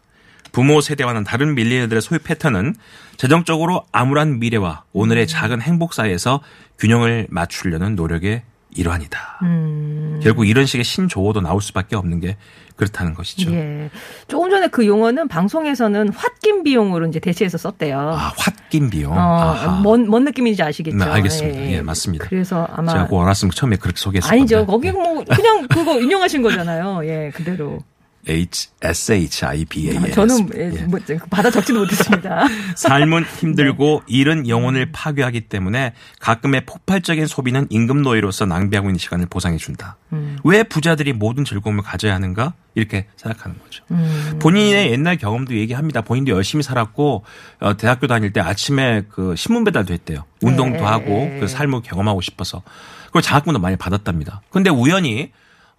부모 0.54 0.80
세대와는 0.80 1.24
다른 1.24 1.56
밀레니얼들의 1.56 2.00
소비 2.00 2.22
패턴은 2.22 2.76
재정적으로 3.16 3.84
암울한 3.90 4.38
미래와 4.38 4.84
오늘의 4.92 5.26
작은 5.26 5.60
행복 5.60 5.92
사이에서 5.92 6.40
균형을 6.78 7.26
맞추려는 7.28 7.96
노력의 7.96 8.42
일환이다. 8.76 9.40
음. 9.42 10.20
결국 10.22 10.46
이런 10.46 10.64
식의 10.64 10.84
신조어도 10.84 11.40
나올 11.40 11.60
수밖에 11.60 11.96
없는 11.96 12.20
게 12.20 12.36
그렇다는 12.76 13.14
것이죠. 13.14 13.52
예. 13.52 13.90
조금 14.26 14.50
전에 14.50 14.68
그 14.68 14.86
용어는 14.86 15.28
방송에서는 15.28 16.12
홧김 16.12 16.62
비용으로 16.62 17.06
이제 17.06 17.18
대체해서 17.18 17.58
썼대요. 17.58 17.98
아, 17.98 18.32
홧김 18.36 18.90
비용. 18.90 19.16
어. 19.16 19.80
뭔, 19.82 20.08
뭔 20.08 20.24
느낌인지 20.24 20.62
아시겠죠? 20.62 20.96
네, 20.96 21.04
알겠습니다. 21.04 21.70
예, 21.70 21.82
맞습니다. 21.82 22.26
그래서 22.28 22.66
아마 22.72 22.92
제가 22.92 23.06
그 23.08 23.14
원았으면 23.16 23.52
처음에 23.52 23.76
그렇게 23.76 24.00
소개했을 24.00 24.32
아니죠. 24.32 24.66
거기 24.66 24.90
뭐 24.92 25.24
그냥 25.24 25.66
그거 25.68 26.00
인용하신 26.00 26.42
거잖아요. 26.42 27.00
예, 27.06 27.30
그대로. 27.34 27.80
H 28.26 28.68
S 28.82 29.12
H 29.12 29.44
I 29.44 29.64
B 29.64 29.90
A. 29.90 29.96
아, 29.96 30.10
저는 30.10 30.48
예, 30.54 30.68
뭐, 30.86 30.98
받아 31.30 31.50
적지도 31.50 31.80
못했습니다. 31.80 32.46
삶은 32.76 33.24
힘들고 33.24 34.02
네. 34.06 34.14
일은 34.14 34.48
영혼을 34.48 34.90
파괴하기 34.92 35.42
때문에 35.42 35.94
가끔의 36.20 36.64
폭발적인 36.66 37.26
소비는 37.26 37.66
임금 37.70 38.02
노예로서 38.02 38.46
낭비하고 38.46 38.88
있는 38.88 38.98
시간을 38.98 39.26
보상해 39.26 39.58
준다. 39.58 39.96
음. 40.12 40.38
왜 40.44 40.62
부자들이 40.62 41.12
모든 41.12 41.44
즐거움을 41.44 41.82
가져야 41.82 42.14
하는가? 42.14 42.54
이렇게 42.74 43.06
생각하는 43.16 43.58
거죠. 43.62 43.84
음. 43.92 44.38
본인의 44.40 44.90
옛날 44.90 45.16
경험도 45.16 45.54
얘기합니다. 45.54 46.00
본인도 46.00 46.32
열심히 46.32 46.62
살았고 46.62 47.24
어, 47.60 47.76
대학교 47.76 48.06
다닐 48.06 48.32
때 48.32 48.40
아침에 48.40 49.02
그 49.08 49.36
신문 49.36 49.64
배달도 49.64 49.92
했대요. 49.92 50.24
운동도 50.42 50.78
네. 50.78 50.84
하고 50.84 51.30
그 51.38 51.46
삶을 51.46 51.82
경험하고 51.82 52.20
싶어서 52.20 52.62
그리고 53.04 53.20
장학금도 53.20 53.60
많이 53.60 53.76
받았답니다. 53.76 54.42
근데 54.50 54.70
우연히 54.70 55.30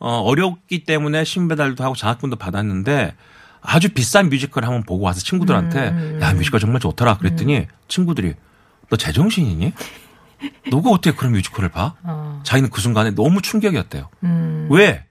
어, 0.06 0.20
어렵기 0.22 0.84
때문에 0.84 1.24
신문 1.24 1.48
배달도 1.48 1.84
하고 1.84 1.96
장학금도 1.96 2.36
받았는데 2.36 3.16
아주 3.64 3.90
비싼 3.90 4.30
뮤지컬 4.30 4.64
한번 4.64 4.84
보고 4.84 5.04
와서 5.04 5.20
친구들한테 5.22 5.90
음. 5.90 6.20
야 6.22 6.32
뮤지컬 6.34 6.60
정말 6.60 6.80
좋더라 6.80 7.18
그랬더니 7.18 7.66
친구들이 7.88 8.36
너 8.92 8.98
제정신이니? 8.98 9.74
너가 10.70 10.92
어떻게 10.92 11.16
그런 11.16 11.34
뮤지컬을 11.34 11.70
봐? 11.70 11.96
어. 12.04 12.40
자기는 12.44 12.70
그 12.70 12.82
순간에 12.82 13.10
너무 13.16 13.42
충격이었대요. 13.42 14.10
음. 14.26 14.68
왜? 14.70 15.06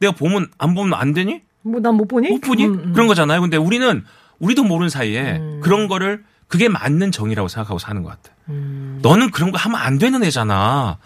내가 0.00 0.12
보면 0.16 0.48
안 0.58 0.74
보면 0.74 0.94
안 0.98 1.12
되니? 1.14 1.42
뭐 1.62 1.80
난 1.80 1.94
못 1.94 2.08
보니? 2.08 2.28
못 2.30 2.40
보니? 2.40 2.66
음, 2.66 2.74
음. 2.86 2.92
그런 2.92 3.06
거잖아요. 3.06 3.40
근데 3.42 3.56
우리는 3.56 4.04
우리도 4.40 4.64
모르는 4.64 4.88
사이에 4.88 5.36
음. 5.38 5.60
그런 5.62 5.86
거를 5.86 6.24
그게 6.48 6.68
맞는 6.68 7.12
정의라고 7.12 7.46
생각하고 7.46 7.78
사는 7.78 8.02
것 8.02 8.08
같아. 8.08 8.34
음. 8.48 8.98
너는 9.00 9.30
그런 9.30 9.52
거 9.52 9.58
하면 9.58 9.78
안 9.80 9.98
되는 9.98 10.24
애잖아. 10.24 10.98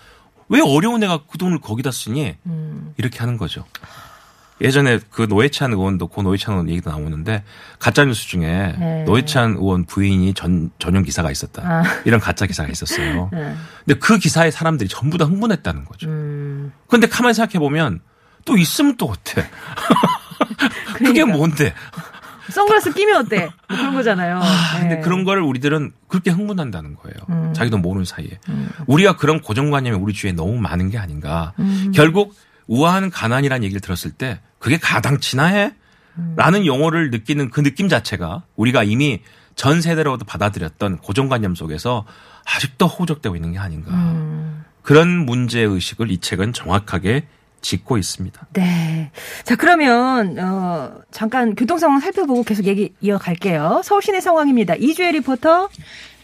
왜 0.54 0.61
어려운 0.61 1.02
애가 1.02 1.25
그 1.28 1.37
돈을 1.37 1.61
거기다 1.61 1.90
쓰니? 1.90 2.37
음. 2.46 2.94
이렇게 2.96 3.18
하는 3.18 3.37
거죠. 3.37 3.64
예전에 4.61 5.00
그 5.11 5.23
노회찬 5.23 5.73
의원도 5.73 6.06
고 6.06 6.23
노회찬 6.23 6.52
의원 6.52 6.68
얘기도 6.68 6.90
나오는데 6.90 7.42
가짜 7.80 8.04
뉴스 8.04 8.28
중에 8.28 8.76
네. 8.78 9.02
노회찬 9.04 9.56
의원 9.56 9.84
부인이 9.84 10.32
전 10.34 10.70
전용 10.78 11.02
기사가 11.02 11.32
있었다. 11.32 11.62
아. 11.64 11.82
이런 12.04 12.20
가짜 12.20 12.46
기사가 12.46 12.68
있었어요. 12.68 13.30
네. 13.34 13.54
근데 13.84 13.99
그 13.99 14.18
기사에 14.18 14.52
사람들이 14.52 14.88
전부 14.88 15.18
다 15.18 15.25
흥분했다는 15.25 15.84
거죠. 15.84 16.08
음. 16.08 16.73
근데 16.87 17.08
가만히 17.08 17.34
생각해 17.34 17.58
보면 17.58 18.00
또 18.44 18.56
있으면 18.56 18.96
또 18.96 19.06
어때? 19.06 19.44
그게 20.94 21.12
그러니까. 21.12 21.37
뭔데? 21.37 21.75
선글라스 22.50 22.92
끼면 22.92 23.26
어때? 23.26 23.50
뭐 23.68 23.76
그런 23.76 23.94
거잖아요. 23.94 24.40
아, 24.42 24.78
근데 24.78 24.96
네. 24.96 25.00
그런 25.00 25.24
거를 25.24 25.42
우리들은 25.42 25.92
그렇게 26.08 26.30
흥분한다는 26.30 26.96
거예요. 26.96 27.16
음. 27.30 27.52
자기도 27.54 27.78
모르는 27.78 28.04
사이에. 28.04 28.38
우리가 28.86 29.16
그런 29.16 29.40
고정관념이 29.40 29.96
우리 29.96 30.12
주위에 30.12 30.32
너무 30.32 30.58
많은 30.60 30.90
게 30.90 30.98
아닌가. 30.98 31.52
음. 31.58 31.92
결국 31.94 32.34
우아한 32.66 33.10
가난이라는 33.10 33.64
얘기를 33.64 33.80
들었을 33.80 34.10
때 34.10 34.40
그게 34.58 34.78
가당치나 34.78 35.46
해? 35.46 35.74
음. 36.18 36.34
라는 36.36 36.64
용어를 36.66 37.10
느끼는 37.10 37.50
그 37.50 37.62
느낌 37.62 37.88
자체가 37.88 38.44
우리가 38.56 38.84
이미 38.84 39.20
전 39.56 39.80
세대로도 39.80 40.24
받아들였던 40.24 40.98
고정관념 40.98 41.54
속에서 41.54 42.04
아직도 42.54 42.86
호적되고 42.86 43.36
있는 43.36 43.52
게 43.52 43.58
아닌가. 43.58 43.92
음. 43.92 44.64
그런 44.82 45.08
문제 45.24 45.60
의식을 45.60 46.10
이 46.10 46.18
책은 46.18 46.52
정확하게 46.52 47.26
짚고 47.64 47.99
있습니다. 47.99 48.47
네. 48.52 49.11
자, 49.42 49.56
그러면, 49.56 50.38
어, 50.38 51.00
잠깐 51.11 51.54
교통 51.54 51.78
상황 51.78 51.99
살펴보고 51.99 52.44
계속 52.44 52.66
얘기 52.66 52.92
이어갈게요. 53.00 53.80
서울 53.83 54.02
시내 54.02 54.21
상황입니다. 54.21 54.75
이주혜 54.76 55.12
리포터. 55.12 55.68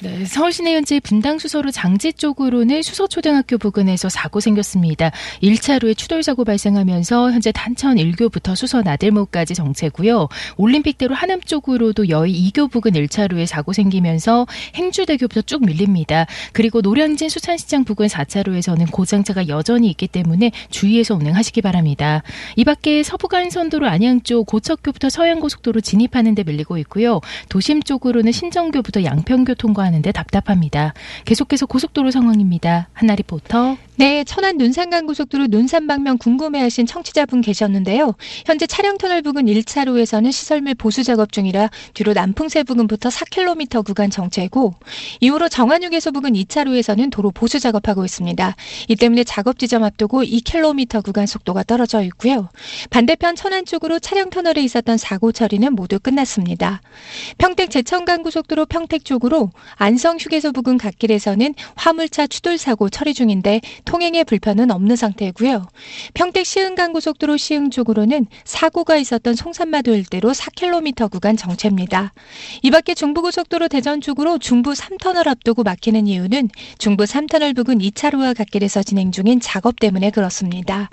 네, 0.03 0.25
서울 0.25 0.51
시내 0.51 0.75
현재 0.75 0.99
분당 0.99 1.39
수서로 1.39 1.71
장지 1.71 2.15
쪽으로는 2.15 2.81
수서초등학교 2.81 3.59
부근에서 3.59 4.09
사고 4.09 4.41
생겼습니다. 4.41 5.11
1차로에 5.43 5.95
추돌 5.95 6.23
사고 6.23 6.43
발생하면서 6.43 7.33
현재 7.33 7.53
단천 7.53 7.99
1교부터 7.99 8.57
수서 8.57 8.81
나들목까지 8.81 9.55
정체고요. 9.55 10.29
올림픽대로 10.57 11.15
하남 11.15 11.43
쪽으로도 11.43 12.09
여의 12.09 12.33
2교 12.49 12.71
부근 12.71 12.93
1차로에 12.93 13.45
사고 13.45 13.75
생기면서 13.75 14.47
행주대교부터 14.75 15.43
쭉 15.43 15.67
밀립니다. 15.67 16.25
그리고 16.55 16.81
노량진 16.81 17.29
수산시장 17.29 17.85
부근 17.85 18.07
4차로에서는 18.07 18.91
고장차가 18.91 19.49
여전히 19.49 19.91
있기 19.91 20.09
때문에 20.09 20.51
주의해서 20.71 21.15
운행하시기 21.15 21.61
바랍니다. 21.61 22.23
이 22.57 22.65
밖에 22.65 23.03
서부간선도로 23.03 23.87
안양 23.87 24.23
쪽 24.23 24.47
고척교부터 24.47 25.11
서양고속도로 25.11 25.83
진입하는 25.83 26.35
데 26.35 26.43
밀리고 26.43 26.79
있고요. 26.79 27.21
도심 27.51 27.83
쪽으로는 27.83 28.33
신정교부터 28.33 29.05
양평교 29.05 29.57
통과 29.57 29.90
하는데 29.91 30.13
답답합니다. 30.13 30.95
계속해서 31.25 31.67
고속도로 31.67 32.11
상황입니다. 32.11 32.89
한나 32.93 33.15
리포터. 33.17 33.77
네, 33.97 34.25
천안 34.25 34.57
논산간 34.57 35.07
고속도로 35.07 35.49
논산 35.49 35.87
방면 35.87 36.17
궁금해하신 36.17 36.87
청취자분 36.87 37.43
계셨는데요. 37.43 38.15
현재 38.47 38.67
차량 38.67 38.97
터널 38.97 39.21
부근 39.21 39.45
1차로에서는 39.45 40.33
시설물 40.33 40.75
보수 40.75 41.05
작업 41.05 41.33
중이라 41.33 41.69
뒤로 41.93 42.15
남풍새 42.15 42.63
부근부터 42.63 43.11
4km 43.11 43.85
구간 43.85 44.09
정체고 44.09 44.73
이후로 45.21 45.51
정안휴게소 45.51 46.13
부근 46.13 46.33
2차로에서는 46.33 47.11
도로 47.11 47.31
보수 47.31 47.61
작업하고 47.61 48.07
있습니다. 48.07 48.57
이 48.89 48.97
때문에 48.97 49.25
작업 49.25 49.59
지점 49.59 49.85
앞두고 49.85 50.23
2km 50.23 51.05
구간 51.05 51.27
속도가 51.27 51.65
떨어져 51.65 52.03
있고요. 52.05 52.49
반대편 52.89 53.37
천안 53.37 53.67
쪽으로 53.67 53.99
차량 53.99 54.31
터널에 54.31 54.63
있었던 54.63 54.97
사고 54.97 55.31
처리는 55.31 55.75
모두 55.75 56.01
끝났습니다. 56.01 56.81
평택 57.37 57.71
제천간 57.71 58.23
고속도로 58.23 58.65
평택 58.65 59.05
쪽으로 59.05 59.51
안성 59.81 60.19
휴게소 60.21 60.53
부근 60.53 60.77
갓길에서는 60.77 61.55
화물차 61.75 62.27
추돌 62.27 62.59
사고 62.59 62.91
처리 62.91 63.15
중인데 63.15 63.63
통행에 63.87 64.25
불편은 64.25 64.71
없는 64.71 64.95
상태고요. 64.95 65.67
평택 66.13 66.45
시흥간 66.45 66.93
고속도로 66.93 67.39
시흥 67.39 67.71
쪽으로는 67.71 68.27
사고가 68.45 68.99
있었던 68.99 69.35
송산마도 69.35 69.95
일대로 69.95 70.33
4km 70.33 71.11
구간 71.11 71.39
정체입니다. 71.39 72.13
이 72.61 72.71
밖에 72.71 72.93
중부고속도로 72.93 73.69
대전 73.69 74.03
쪽으로 74.03 74.37
중부 74.37 74.73
3터널 74.73 75.27
앞두고 75.29 75.63
막히는 75.63 76.07
이유는 76.07 76.51
중부 76.77 77.05
3터널 77.05 77.57
부근 77.57 77.79
2차로와 77.79 78.37
갓길에서 78.37 78.83
진행 78.83 79.11
중인 79.13 79.41
작업 79.41 79.81
때문에 79.81 80.11
그렇습니다. 80.11 80.91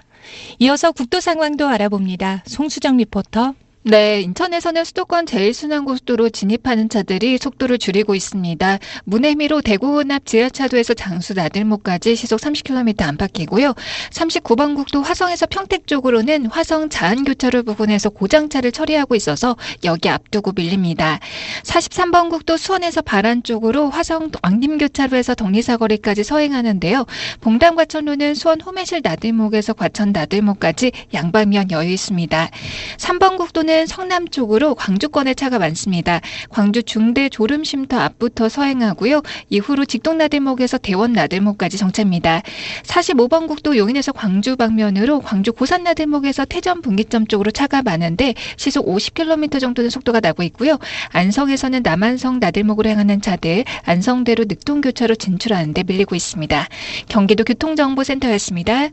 이어서 0.59 0.93
국도 0.93 1.19
상황도 1.19 1.67
알아봅니다. 1.67 2.43
송수정 2.47 2.95
리포터. 2.95 3.53
네, 3.89 4.19
인천에서는 4.19 4.83
수도권 4.83 5.23
제1순환고속도로 5.23 6.33
진입하는 6.33 6.89
차들이 6.89 7.37
속도를 7.37 7.77
줄이고 7.77 8.15
있습니다. 8.15 8.79
문해미로 9.05 9.61
대구 9.61 9.97
혼합 9.97 10.25
지하차도에서 10.25 10.93
장수 10.93 11.33
나들목까지 11.33 12.17
시속 12.17 12.41
30km 12.41 13.01
안팎이고요. 13.03 13.73
39번 14.11 14.75
국도 14.75 15.01
화성에서 15.03 15.45
평택 15.45 15.87
쪽으로는 15.87 16.47
화성 16.47 16.89
자안교차로 16.89 17.63
부근에서 17.63 18.09
고장차를 18.09 18.73
처리하고 18.73 19.15
있어서 19.15 19.55
여기 19.85 20.09
앞두고 20.09 20.51
밀립니다. 20.53 21.21
43번 21.63 22.29
국도 22.29 22.57
수원에서 22.57 23.01
바란 23.01 23.41
쪽으로 23.41 23.89
화성 23.89 24.31
왕림교차로에서 24.43 25.33
덕리사거리까지 25.35 26.25
서행하는데요. 26.25 27.05
봉담 27.39 27.75
과천로는 27.75 28.35
수원 28.35 28.59
호매실 28.59 28.99
나들목에서 29.01 29.71
과천 29.71 30.11
나들목까지 30.11 30.91
양방면 31.13 31.71
여유 31.71 31.89
있습니다. 31.93 32.49
3번 32.97 33.37
국도는 33.37 33.76
성남 33.85 34.29
쪽으로 34.29 34.73
광주권에 34.75 35.33
차가 35.33 35.59
많습니다. 35.59 36.21
광주 36.49 36.81
중대 36.81 37.29
졸음쉼터 37.29 37.99
앞부터 37.99 38.49
서행하고요. 38.49 39.21
이후로 39.49 39.85
직동나들목에서 39.85 40.77
대원나들목까지 40.77 41.77
정체입니다. 41.77 42.41
45번 42.83 43.47
국도 43.47 43.77
용인에서 43.77 44.11
광주 44.13 44.55
방면으로 44.55 45.19
광주 45.19 45.53
고산나들목에서 45.53 46.45
태전 46.45 46.81
분기점 46.81 47.27
쪽으로 47.27 47.51
차가 47.51 47.81
많은데 47.81 48.33
시속 48.55 48.87
50km 48.87 49.59
정도는 49.59 49.89
속도가 49.89 50.21
나고 50.21 50.43
있고요. 50.43 50.79
안성에서는 51.09 51.83
남한성 51.83 52.39
나들목으로 52.39 52.89
향하는 52.89 53.21
차들 53.21 53.65
안성대로 53.83 54.45
늑동교차로 54.47 55.15
진출하는데 55.15 55.83
밀리고 55.83 56.15
있습니다. 56.15 56.67
경기도 57.09 57.43
교통정보센터였습니다. 57.43 58.89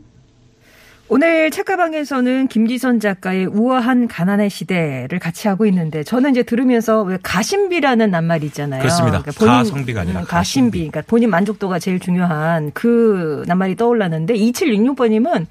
오늘 1.07 1.51
책가방에서는 1.51 2.47
김지선 2.47 2.99
작가의 2.99 3.45
우아한 3.45 4.07
가난의 4.07 4.49
시대를 4.49 5.19
같이 5.19 5.47
하고 5.47 5.67
있는데 5.67 6.03
저는 6.03 6.31
이제 6.31 6.41
들으면서 6.41 7.03
왜 7.03 7.19
가심비라는 7.21 8.09
낱말이 8.09 8.47
있잖아요. 8.47 8.81
그렇습니다. 8.81 9.21
가성비가 9.21 10.01
아니라 10.01 10.21
음, 10.21 10.25
가심비. 10.25 10.79
그러니까 10.79 11.03
본인 11.05 11.29
만족도가 11.29 11.77
제일 11.77 11.99
중요한 11.99 12.71
그 12.73 13.43
낱말이 13.47 13.75
떠올랐는데 13.75 14.33
2766번님은 14.33 15.45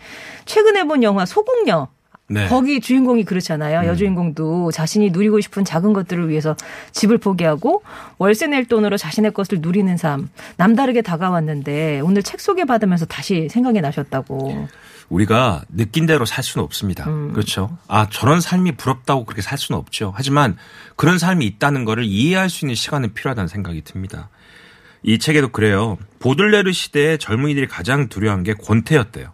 최근에 0.44 0.84
본 0.84 1.04
영화 1.04 1.24
소공녀 1.24 1.86
네. 2.26 2.48
거기 2.48 2.80
주인공이 2.80 3.24
그렇잖아요. 3.24 3.88
여주인공도 3.88 4.72
자신이 4.72 5.10
누리고 5.10 5.40
싶은 5.40 5.64
작은 5.64 5.92
것들을 5.92 6.28
위해서 6.30 6.56
집을 6.90 7.18
포기하고 7.18 7.82
월세 8.18 8.48
낼 8.48 8.64
돈으로 8.66 8.96
자신의 8.96 9.32
것을 9.32 9.58
누리는 9.60 9.96
삶 9.98 10.30
남다르게 10.56 11.02
다가왔는데 11.02 12.00
오늘 12.00 12.24
책 12.24 12.40
소개 12.40 12.64
받으면서 12.64 13.06
다시 13.06 13.48
생각이 13.48 13.80
나셨다고. 13.80 14.66
우리가 15.08 15.62
느낀 15.68 16.06
대로 16.06 16.24
살 16.24 16.42
수는 16.42 16.64
없습니다. 16.64 17.04
그렇죠. 17.04 17.76
아, 17.88 18.08
저런 18.10 18.40
삶이 18.40 18.72
부럽다고 18.72 19.24
그렇게 19.24 19.42
살 19.42 19.58
수는 19.58 19.78
없죠. 19.78 20.12
하지만 20.16 20.56
그런 20.96 21.18
삶이 21.18 21.46
있다는 21.46 21.84
거를 21.84 22.04
이해할 22.04 22.50
수 22.50 22.64
있는 22.64 22.74
시간은 22.74 23.14
필요하다는 23.14 23.48
생각이 23.48 23.82
듭니다. 23.82 24.28
이 25.02 25.18
책에도 25.18 25.48
그래요. 25.48 25.98
보들레르 26.18 26.72
시대에 26.72 27.18
젊은이들이 27.18 27.66
가장 27.68 28.08
두려워한 28.08 28.42
게 28.42 28.54
권태였대요. 28.54 29.32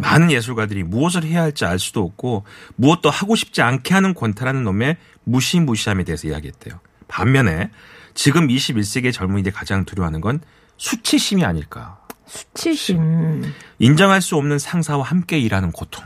많은 0.00 0.30
예술가들이 0.30 0.82
무엇을 0.82 1.24
해야 1.24 1.42
할지 1.42 1.64
알 1.64 1.78
수도 1.78 2.02
없고 2.04 2.44
무엇도 2.76 3.08
하고 3.08 3.34
싶지 3.34 3.62
않게 3.62 3.94
하는 3.94 4.12
권태라는 4.14 4.62
놈의 4.64 4.98
무시무시함에 5.24 6.04
대해서 6.04 6.28
이야기했대요. 6.28 6.78
반면에 7.08 7.70
지금 8.14 8.48
21세기의 8.48 9.12
젊은이들이 9.12 9.54
가장 9.54 9.84
두려워하는 9.84 10.20
건 10.20 10.40
수치심이 10.76 11.44
아닐까. 11.44 11.97
수치심. 12.28 13.42
인정할 13.78 14.22
수 14.22 14.36
없는 14.36 14.58
상사와 14.58 15.04
함께 15.04 15.38
일하는 15.38 15.72
고통. 15.72 16.04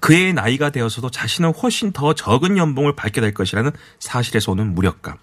그의 0.00 0.32
나이가 0.32 0.70
되어서도 0.70 1.10
자신은 1.10 1.52
훨씬 1.54 1.92
더 1.92 2.14
적은 2.14 2.56
연봉을 2.56 2.94
받게 2.94 3.20
될 3.20 3.34
것이라는 3.34 3.70
사실에서 3.98 4.52
오는 4.52 4.74
무력감. 4.74 5.16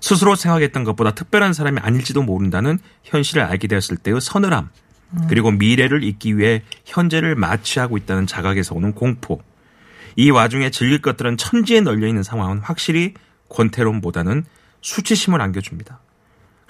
스스로 0.00 0.34
생각했던 0.34 0.84
것보다 0.84 1.12
특별한 1.12 1.52
사람이 1.52 1.80
아닐지도 1.80 2.22
모른다는 2.22 2.78
현실을 3.04 3.42
알게 3.42 3.68
되었을 3.68 3.98
때의 3.98 4.20
서늘함. 4.20 4.70
그리고 5.28 5.50
미래를 5.50 6.02
잇기 6.04 6.38
위해 6.38 6.62
현재를 6.86 7.34
마취하고 7.36 7.98
있다는 7.98 8.26
자각에서 8.26 8.74
오는 8.74 8.94
공포. 8.94 9.42
이 10.16 10.30
와중에 10.30 10.70
즐길 10.70 11.02
것들은 11.02 11.36
천지에 11.36 11.80
널려 11.80 12.06
있는 12.06 12.22
상황은 12.22 12.58
확실히 12.58 13.14
권태론보다는 13.48 14.44
수치심을 14.80 15.40
안겨줍니다. 15.40 16.00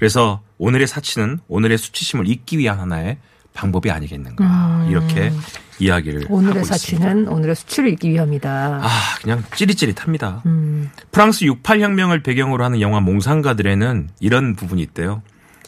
그래서 0.02 0.42
오늘의 0.58 0.88
사치는 0.88 1.38
오늘의 1.46 1.78
수치심을 1.78 2.26
잊기 2.26 2.58
위한 2.58 2.80
하나의 2.80 3.18
방법이 3.54 3.88
아니겠는가 3.88 4.86
이렇게 4.90 5.30
이야기를 5.78 6.22
음. 6.22 6.26
오늘의 6.28 6.64
사치는 6.64 7.06
있습니다. 7.06 7.30
오늘의 7.30 7.54
수치를 7.54 7.90
잊기 7.90 8.10
위함이다. 8.10 8.80
아 8.82 8.88
그냥 9.22 9.44
찌릿찌릿합니다. 9.54 10.42
음. 10.46 10.90
프랑스 11.12 11.44
68혁명을 11.44 12.24
배경으로 12.24 12.64
하는 12.64 12.80
영화 12.80 12.98
몽상가들에는 12.98 14.08
이런 14.18 14.56
부분이 14.56 14.82
있대요. 14.82 15.22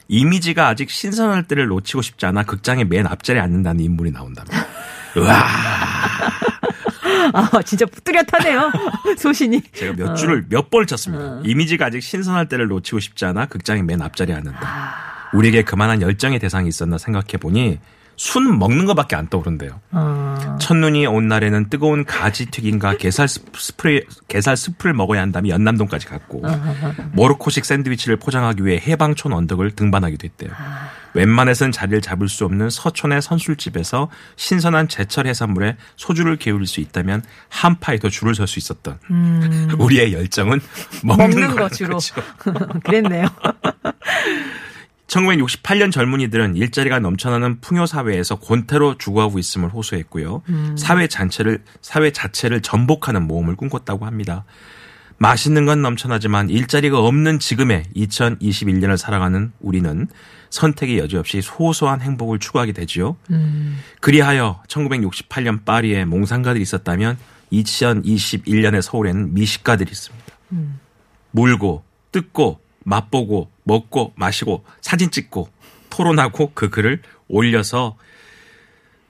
이미지가 0.08 0.66
아직 0.66 0.90
신선할 0.90 1.44
때를 1.44 1.68
놓치고 1.68 2.02
싶지 2.02 2.26
않아 2.26 2.42
극장의 2.42 2.86
맨 2.86 3.06
앞자리에 3.06 3.40
앉는다는 3.40 3.84
인물이 3.84 4.10
나온답니다. 4.10 4.66
우와 5.14 5.44
아, 7.32 7.62
진짜 7.62 7.86
뚜렷하네요. 8.04 8.70
소신이. 9.18 9.62
제가 9.72 9.94
몇 9.96 10.14
줄을 10.14 10.44
몇 10.48 10.70
번을 10.70 10.86
쳤습니다. 10.86 11.40
이미지가 11.44 11.86
아직 11.86 12.02
신선할 12.02 12.48
때를 12.48 12.68
놓치고 12.68 13.00
싶지 13.00 13.24
않아 13.24 13.46
극장의 13.46 13.82
맨 13.82 14.02
앞자리에 14.02 14.34
앉는다. 14.34 15.30
우리에게 15.34 15.62
그만한 15.62 16.00
열정의 16.02 16.38
대상이 16.38 16.68
있었나 16.68 16.98
생각해 16.98 17.38
보니 17.40 17.78
순 18.16 18.58
먹는 18.58 18.84
것밖에 18.86 19.16
안 19.16 19.26
떠오른대요. 19.28 19.80
어. 19.90 20.56
첫눈이 20.60 21.06
온 21.06 21.26
날에는 21.26 21.68
뜨거운 21.68 22.04
가지 22.04 22.46
튀김과 22.46 22.96
게살 22.98 23.26
스프레 23.28 24.02
게살 24.28 24.56
스프를 24.56 24.94
먹어야 24.94 25.20
한다며 25.20 25.48
연남동까지 25.50 26.06
갔고 26.06 26.42
모로코식 27.12 27.64
샌드위치를 27.64 28.16
포장하기 28.16 28.64
위해 28.64 28.80
해방촌 28.86 29.32
언덕을 29.32 29.72
등반하기도 29.72 30.24
했대요. 30.26 30.50
웬만해선 31.14 31.72
자리를 31.72 32.00
잡을 32.00 32.28
수 32.28 32.44
없는 32.44 32.70
서촌의 32.70 33.22
선술집에서 33.22 34.10
신선한 34.36 34.88
제철 34.88 35.26
해산물에 35.26 35.76
소주를 35.96 36.36
게으를 36.36 36.66
수 36.66 36.80
있다면 36.80 37.22
한파에도 37.48 38.10
줄을 38.10 38.34
설 38.34 38.46
수 38.46 38.58
있었던 38.58 38.98
우리의 39.78 40.12
열정은 40.12 40.60
먹는, 41.02 41.30
먹는 41.30 41.56
거. 41.56 41.68
주로. 41.70 41.98
그렇죠. 41.98 42.14
그랬네요. 42.84 43.26
1968년 45.06 45.92
젊은이들은 45.92 46.56
일자리가 46.56 46.98
넘쳐나는 46.98 47.60
풍요 47.60 47.86
사회에서 47.86 48.36
권태로 48.36 48.98
죽어가고 48.98 49.38
있음을 49.38 49.68
호소했고요. 49.68 50.42
사회 50.76 51.06
자체를 51.06 51.62
사회 51.82 52.10
자체를 52.10 52.62
전복하는 52.62 53.22
모험을 53.22 53.54
꿈꿨다고 53.54 54.06
합니다. 54.06 54.44
맛있는 55.18 55.64
건 55.66 55.82
넘쳐나지만 55.82 56.50
일자리가 56.50 56.98
없는 56.98 57.38
지금의 57.38 57.84
2021년을 57.96 58.96
살아가는 58.96 59.52
우리는 59.60 60.08
선택의 60.50 60.98
여지 60.98 61.16
없이 61.16 61.40
소소한 61.42 62.00
행복을 62.00 62.38
추구하게 62.38 62.72
되지요. 62.72 63.16
그리하여 64.00 64.62
1968년 64.68 65.64
파리에 65.64 66.04
몽상가들이 66.04 66.62
있었다면 66.62 67.18
2021년의 67.52 68.82
서울에는 68.82 69.34
미식가들이 69.34 69.90
있습니다. 69.90 70.26
물고 71.30 71.84
뜯고 72.12 72.60
맛보고 72.84 73.50
먹고 73.64 74.12
마시고 74.16 74.64
사진 74.80 75.10
찍고 75.10 75.48
토론하고 75.90 76.52
그 76.54 76.70
글을 76.70 77.02
올려서 77.28 77.96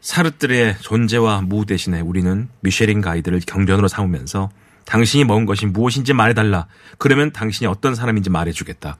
사르뜨르의 0.01 0.77
존재와 0.81 1.41
무 1.41 1.67
대신에 1.67 2.01
우리는 2.01 2.49
미쉐린 2.61 3.01
가이드를 3.01 3.41
경전으로 3.47 3.89
삼으면서 3.89 4.51
당신이 4.85 5.25
먹은 5.25 5.47
것이 5.47 5.67
무엇인지 5.67 6.13
말해달라. 6.13 6.67
그러면 6.99 7.33
당신이 7.33 7.67
어떤 7.67 7.95
사람인지 7.95 8.31
말해주겠다. 8.31 8.97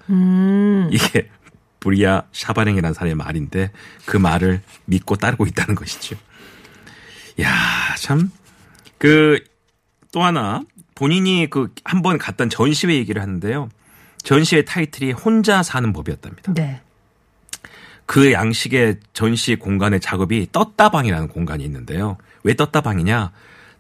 이게 0.91 1.29
브리아 1.81 2.23
샤바랭이라는 2.33 2.95
사람의 2.95 3.15
말인데 3.17 3.71
그 4.07 4.17
말을 4.17 4.63
믿고 4.87 5.17
따르고 5.17 5.47
있다는 5.47 5.75
것이죠. 5.75 6.17
야, 7.43 7.51
참, 7.99 8.31
그, 8.99 9.43
또 10.13 10.23
하나, 10.23 10.63
본인이 10.95 11.49
그 11.51 11.69
한 11.85 12.01
번 12.03 12.17
갔던 12.19 12.49
전시회 12.49 12.95
얘기를 12.95 13.21
하는데요. 13.21 13.69
전시회 14.23 14.65
타이틀이 14.65 15.13
혼자 15.13 15.63
사는 15.63 15.93
법이었답니다. 15.93 16.55
네. 16.55 16.81
그 18.07 18.33
양식의 18.33 19.01
전시 19.13 19.57
공간의 19.57 20.01
작업이 20.01 20.49
떴다방이라는 20.53 21.29
공간이 21.29 21.65
있는데요. 21.65 22.17
왜 22.45 22.55
떴다방이냐? 22.55 23.33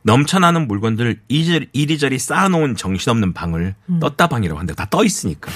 넘쳐나는 0.04 0.68
물건들 0.68 1.20
이리저리 1.28 2.18
쌓아놓은 2.18 2.76
정신없는 2.76 3.32
방을 3.32 3.74
떴다방이라고 4.00 4.58
하는데 4.58 4.74
다 4.74 4.84
떠 4.86 5.02
있으니까. 5.04 5.50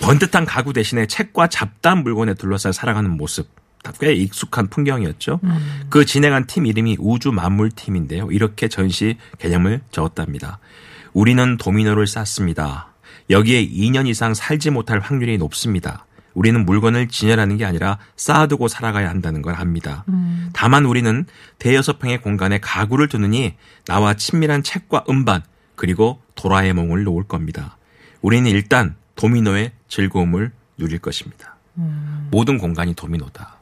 번듯한 0.00 0.44
가구 0.44 0.72
대신에 0.72 1.06
책과 1.06 1.48
잡다한 1.48 2.02
물건에 2.02 2.34
둘러싸여 2.34 2.72
살아가는 2.72 3.10
모습. 3.10 3.48
꽤 4.00 4.12
익숙한 4.14 4.68
풍경이었죠. 4.68 5.40
그 5.90 6.04
진행한 6.04 6.46
팀 6.46 6.66
이름이 6.66 6.96
우주 7.00 7.32
만물 7.32 7.70
팀인데요. 7.70 8.30
이렇게 8.30 8.68
전시 8.68 9.16
개념을 9.38 9.80
적었답니다. 9.90 10.58
우리는 11.12 11.56
도미노를 11.58 12.06
쌌습니다. 12.06 12.92
여기에 13.30 13.68
2년 13.68 14.06
이상 14.06 14.34
살지 14.34 14.70
못할 14.70 15.00
확률이 15.00 15.36
높습니다. 15.38 16.06
우리는 16.34 16.64
물건을 16.64 17.08
진열하는 17.08 17.56
게 17.56 17.64
아니라 17.64 17.98
쌓아두고 18.16 18.68
살아가야 18.68 19.08
한다는 19.08 19.40
걸 19.40 19.54
압니다. 19.54 20.04
다만 20.52 20.84
우리는 20.84 21.26
대여섯 21.58 21.98
평의 21.98 22.20
공간에 22.20 22.58
가구를 22.58 23.08
두느니 23.08 23.54
나와 23.86 24.14
친밀한 24.14 24.62
책과 24.62 25.04
음반 25.08 25.42
그리고 25.76 26.20
도라에몽을 26.34 27.04
놓을 27.04 27.24
겁니다. 27.24 27.76
우리는 28.20 28.50
일단 28.50 28.96
도미노의 29.16 29.72
즐거움을 29.88 30.50
누릴 30.76 30.98
것입니다. 30.98 31.56
모든 32.30 32.58
공간이 32.58 32.94
도미노다. 32.94 33.53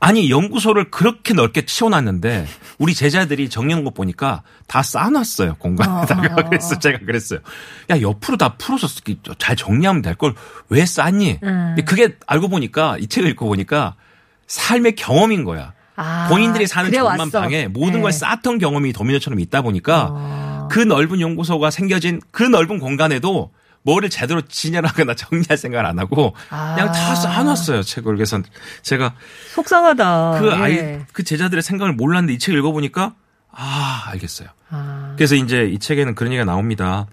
아니 0.00 0.30
연구소를 0.30 0.90
그렇게 0.90 1.34
넓게 1.34 1.66
치워놨는데 1.66 2.46
우리 2.78 2.94
제자들이 2.94 3.50
정리한 3.50 3.84
거 3.84 3.90
보니까 3.90 4.42
다 4.66 4.82
쌓아놨어요 4.82 5.56
공간에다가 5.58 6.36
그래서 6.48 6.78
제가 6.78 6.98
그랬어요. 7.00 7.40
야 7.90 8.00
옆으로 8.00 8.38
다 8.38 8.54
풀어서 8.56 8.88
잘 9.38 9.56
정리하면 9.56 10.00
될 10.00 10.14
걸왜 10.14 10.86
쌓니? 10.86 11.38
근데 11.40 11.82
그게 11.82 12.16
알고 12.26 12.48
보니까 12.48 12.96
이 12.98 13.06
책을 13.06 13.28
읽고 13.30 13.46
보니까 13.46 13.94
삶의 14.46 14.96
경험인 14.96 15.44
거야. 15.44 15.74
아, 15.96 16.28
본인들이 16.30 16.66
사는 16.66 16.90
왔어. 17.02 17.40
방에 17.40 17.68
모든 17.68 17.96
네. 17.96 18.00
걸 18.00 18.12
쌓았던 18.12 18.58
경험이 18.58 18.94
도미노처럼 18.94 19.38
있다 19.38 19.60
보니까 19.60 20.08
어. 20.10 20.68
그 20.70 20.78
넓은 20.78 21.20
연구소가 21.20 21.70
생겨진 21.70 22.22
그 22.30 22.42
넓은 22.42 22.78
공간에도 22.78 23.50
뭐를 23.82 24.10
제대로 24.10 24.40
진열하거나 24.42 25.14
정리할 25.16 25.56
생각을 25.56 25.86
안 25.86 25.98
하고 25.98 26.34
그냥 26.48 26.88
아. 26.88 26.92
다 26.92 27.14
쌓아놨어요 27.14 27.82
책을 27.82 28.14
그래서 28.16 28.40
제가 28.82 29.14
속상하다. 29.54 30.40
그 30.40 30.48
예. 30.48 30.52
아이 30.52 30.98
그 31.12 31.24
제자들의 31.24 31.62
생각을 31.62 31.94
몰랐는데 31.94 32.34
이 32.34 32.38
책을 32.38 32.58
읽어보니까 32.58 33.14
아 33.50 34.04
알겠어요. 34.08 34.48
아. 34.70 35.14
그래서 35.16 35.34
이제 35.34 35.64
이 35.64 35.78
책에는 35.78 36.14
그런 36.14 36.32
얘기가 36.32 36.44
나옵니다. 36.44 37.06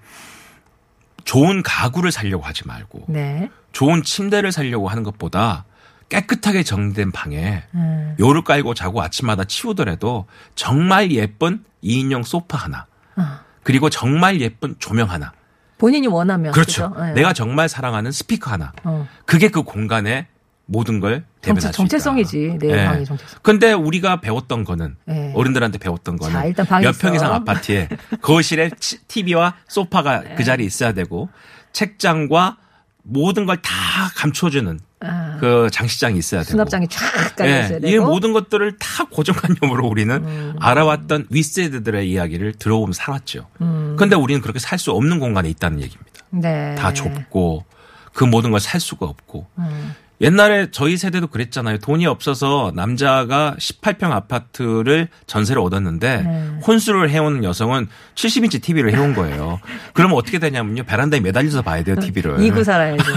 좋은 1.23 1.61
가구를 1.61 2.11
살려고 2.11 2.43
하지 2.43 2.65
말고 2.65 3.05
네. 3.09 3.49
좋은 3.73 4.01
침대를 4.01 4.51
살려고 4.51 4.87
하는 4.87 5.03
것보다 5.03 5.65
깨끗하게 6.09 6.63
정리된 6.63 7.11
방에 7.11 7.63
음. 7.73 8.15
요를 8.17 8.43
깔고 8.43 8.73
자고 8.73 9.01
아침마다 9.01 9.43
치우더라도 9.43 10.25
정말 10.55 11.11
예쁜 11.11 11.65
2인용 11.83 12.23
소파 12.23 12.57
하나 12.57 12.85
아. 13.15 13.41
그리고 13.63 13.89
정말 13.89 14.39
예쁜 14.39 14.75
조명 14.79 15.09
하나 15.09 15.33
본인이 15.77 16.07
원하면 16.07 16.51
그렇죠. 16.51 16.91
그죠? 16.91 17.07
예. 17.09 17.13
내가 17.13 17.33
정말 17.33 17.69
사랑하는 17.69 18.11
스피커 18.11 18.51
하나 18.51 18.71
어. 18.83 19.07
그게 19.25 19.49
그 19.49 19.63
공간에 19.63 20.27
모든 20.65 20.99
걸 20.99 21.23
대변할 21.41 21.61
정체, 21.61 21.61
수 21.61 21.67
있다. 21.69 21.71
정체성이지. 21.77 22.57
내 22.59 22.69
예. 22.81 22.85
방의 22.85 23.05
정체성. 23.05 23.39
근데 23.41 23.71
우리가 23.73 24.19
배웠던 24.19 24.63
거는 24.65 24.97
예. 25.09 25.31
어른들한테 25.35 25.77
배웠던 25.77 26.17
거는 26.17 26.33
자, 26.33 26.43
일단 26.45 26.65
방이 26.65 26.85
몇평 26.85 27.13
있어. 27.13 27.15
이상 27.15 27.33
아파트에 27.33 27.87
거실에 28.21 28.69
치- 28.79 28.99
TV와 29.07 29.55
소파가 29.67 30.21
네. 30.21 30.35
그 30.35 30.43
자리에 30.43 30.65
있어야 30.65 30.91
되고 30.93 31.29
책장과 31.73 32.57
모든 33.03 33.45
걸 33.45 33.57
다 33.61 33.71
감춰주는 34.15 34.79
아, 34.99 35.37
그 35.39 35.69
장식장이 35.71 36.17
있어야 36.17 36.41
되고 36.41 36.51
수납장이 36.51 36.87
쫙 36.87 37.35
깔려 37.35 37.51
예, 37.51 37.59
있어야 37.65 37.77
이 37.77 37.81
되고. 37.81 38.05
음. 38.05 38.09
모든 38.09 38.33
것들을 38.33 38.77
다 38.79 39.05
고정관념으로 39.11 39.87
우리는 39.87 40.55
알아왔던 40.59 41.27
윗세대들의 41.29 42.09
이야기를 42.09 42.53
들어보면 42.53 42.93
살았죠. 42.93 43.47
그런데 43.95 44.15
우리는 44.15 44.41
그렇게 44.41 44.59
살 44.59 44.79
수 44.79 44.91
없는 44.91 45.19
공간에 45.19 45.49
있다는 45.49 45.81
얘기입니다. 45.81 46.21
네. 46.31 46.75
다 46.75 46.93
좁고 46.93 47.65
그 48.13 48.23
모든 48.23 48.49
걸 48.51 48.59
살 48.59 48.79
수가 48.81 49.05
없고 49.05 49.45
음. 49.59 49.93
옛날에 50.19 50.67
저희 50.71 50.97
세대도 50.97 51.27
그랬잖아요. 51.27 51.77
돈이 51.77 52.07
없어서 52.07 52.71
남자가 52.75 53.55
18평 53.59 54.11
아파트를 54.11 55.09
전세를 55.27 55.61
얻었는데 55.61 56.23
네. 56.23 56.59
혼수를 56.65 57.11
해오는 57.11 57.43
여성은 57.43 57.87
70인치 58.15 58.61
TV를 58.61 58.93
해온 58.93 59.13
거예요. 59.13 59.59
그러면 59.93 60.17
어떻게 60.17 60.39
되냐면요. 60.39 60.83
베란다에 60.83 61.19
매달려서 61.19 61.61
봐야 61.61 61.83
돼요, 61.83 61.97
TV를. 61.99 62.41
이구 62.41 62.63
살아야지. 62.63 63.03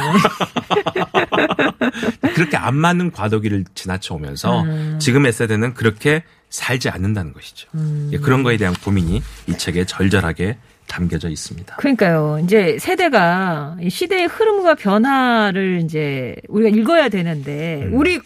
그렇게 2.35 2.57
안 2.57 2.77
맞는 2.77 3.13
과도기를 3.13 3.65
지나쳐 3.75 4.15
오면서 4.15 4.63
음. 4.63 4.99
지금의 5.01 5.33
세대는 5.33 5.75
그렇게 5.75 6.23
살지 6.51 6.91
않는다는 6.91 7.33
것이죠. 7.33 7.69
음. 7.75 8.11
예, 8.13 8.19
그런 8.19 8.43
거에 8.43 8.57
대한 8.57 8.75
고민이 8.75 9.23
이 9.47 9.59
책에 9.59 9.87
절절하게 9.87 10.59
담겨져 10.91 11.29
있습니다. 11.29 11.77
그러니까요. 11.77 12.41
이제 12.43 12.77
세대가 12.81 13.77
이 13.81 13.89
시대의 13.89 14.27
흐름과 14.27 14.75
변화를 14.75 15.81
이제 15.85 16.35
우리가 16.49 16.77
읽어야 16.77 17.09
되는데 17.09 17.85
음. 17.87 17.93
우리 17.95 18.19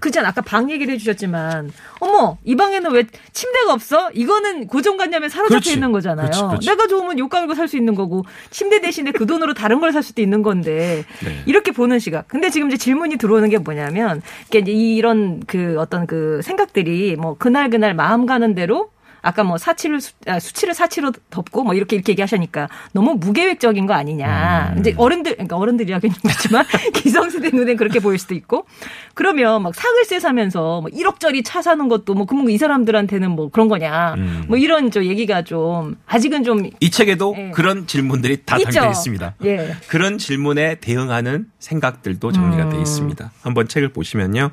그전 0.00 0.26
아까 0.26 0.42
방 0.42 0.70
얘기를 0.70 0.92
해주셨지만 0.94 1.72
어머 2.00 2.36
이 2.44 2.54
방에는 2.56 2.90
왜 2.92 3.04
침대가 3.32 3.72
없어? 3.72 4.10
이거는 4.12 4.66
고정관념에 4.66 5.30
사로잡혀 5.30 5.54
그렇지. 5.60 5.72
있는 5.72 5.92
거잖아요. 5.92 6.26
그렇지, 6.26 6.42
그렇지. 6.42 6.68
내가 6.68 6.86
좋으면 6.86 7.18
욕 7.18 7.30
깔고 7.30 7.54
살 7.54 7.64
수 7.64 7.78
있는 7.78 7.94
거고 7.94 8.24
침대 8.50 8.82
대신에 8.82 9.10
그 9.12 9.24
돈으로 9.26 9.54
다른 9.54 9.80
걸 9.80 9.90
살 9.94 10.02
수도 10.02 10.20
있는 10.20 10.42
건데 10.42 11.04
네. 11.24 11.42
이렇게 11.46 11.70
보는 11.72 11.98
시각. 12.00 12.28
근데 12.28 12.50
지금 12.50 12.68
이제 12.68 12.76
질문이 12.76 13.16
들어오는 13.16 13.48
게 13.48 13.56
뭐냐면 13.58 14.20
이게 14.48 14.58
이제 14.58 14.72
이런 14.72 15.40
그 15.46 15.76
어떤 15.78 16.06
그 16.06 16.40
생각들이 16.42 17.16
뭐 17.16 17.36
그날 17.38 17.70
그날 17.70 17.94
마음 17.94 18.26
가는 18.26 18.54
대로 18.54 18.90
아까 19.24 19.42
뭐 19.42 19.58
사치를 19.58 20.00
수, 20.00 20.12
아, 20.26 20.38
수치를 20.38 20.74
사치로 20.74 21.12
덮고 21.30 21.64
뭐 21.64 21.74
이렇게 21.74 21.96
이렇게 21.96 22.12
얘기하시니까 22.12 22.68
너무 22.92 23.14
무계획적인 23.14 23.86
거 23.86 23.94
아니냐. 23.94 24.74
음. 24.74 24.80
이제 24.80 24.94
어른들 24.96 25.32
그러니까 25.32 25.56
어른들이 25.56 25.92
하긴 25.92 26.12
그렇지만 26.22 26.64
기성세대 26.94 27.50
눈엔 27.52 27.76
그렇게 27.76 28.00
보일 28.00 28.18
수도 28.18 28.34
있고 28.34 28.66
그러면 29.14 29.62
막 29.62 29.74
사글세 29.74 30.20
사면서 30.20 30.80
뭐 30.82 30.90
1억짜리 30.90 31.42
차 31.44 31.62
사는 31.62 31.88
것도 31.88 32.14
뭐 32.14 32.26
그러면 32.26 32.50
이 32.50 32.58
사람들한테는 32.58 33.30
뭐 33.30 33.48
그런 33.50 33.68
거냐. 33.68 34.14
음. 34.14 34.44
뭐 34.48 34.58
이런 34.58 34.90
저 34.90 35.04
얘기가 35.04 35.42
좀 35.42 35.96
아직은 36.06 36.44
좀 36.44 36.70
이 36.80 36.90
책에도 36.90 37.34
예. 37.38 37.50
그런 37.50 37.86
질문들이 37.86 38.42
다 38.44 38.56
있죠. 38.58 38.70
담겨 38.70 38.90
있습니다. 38.90 39.34
예. 39.44 39.76
그런 39.88 40.18
질문에 40.18 40.76
대응하는 40.80 41.46
생각들도 41.58 42.32
정리가 42.32 42.64
음. 42.64 42.70
돼 42.70 42.78
있습니다. 42.78 43.32
한번 43.42 43.68
책을 43.68 43.88
보시면요. 43.90 44.50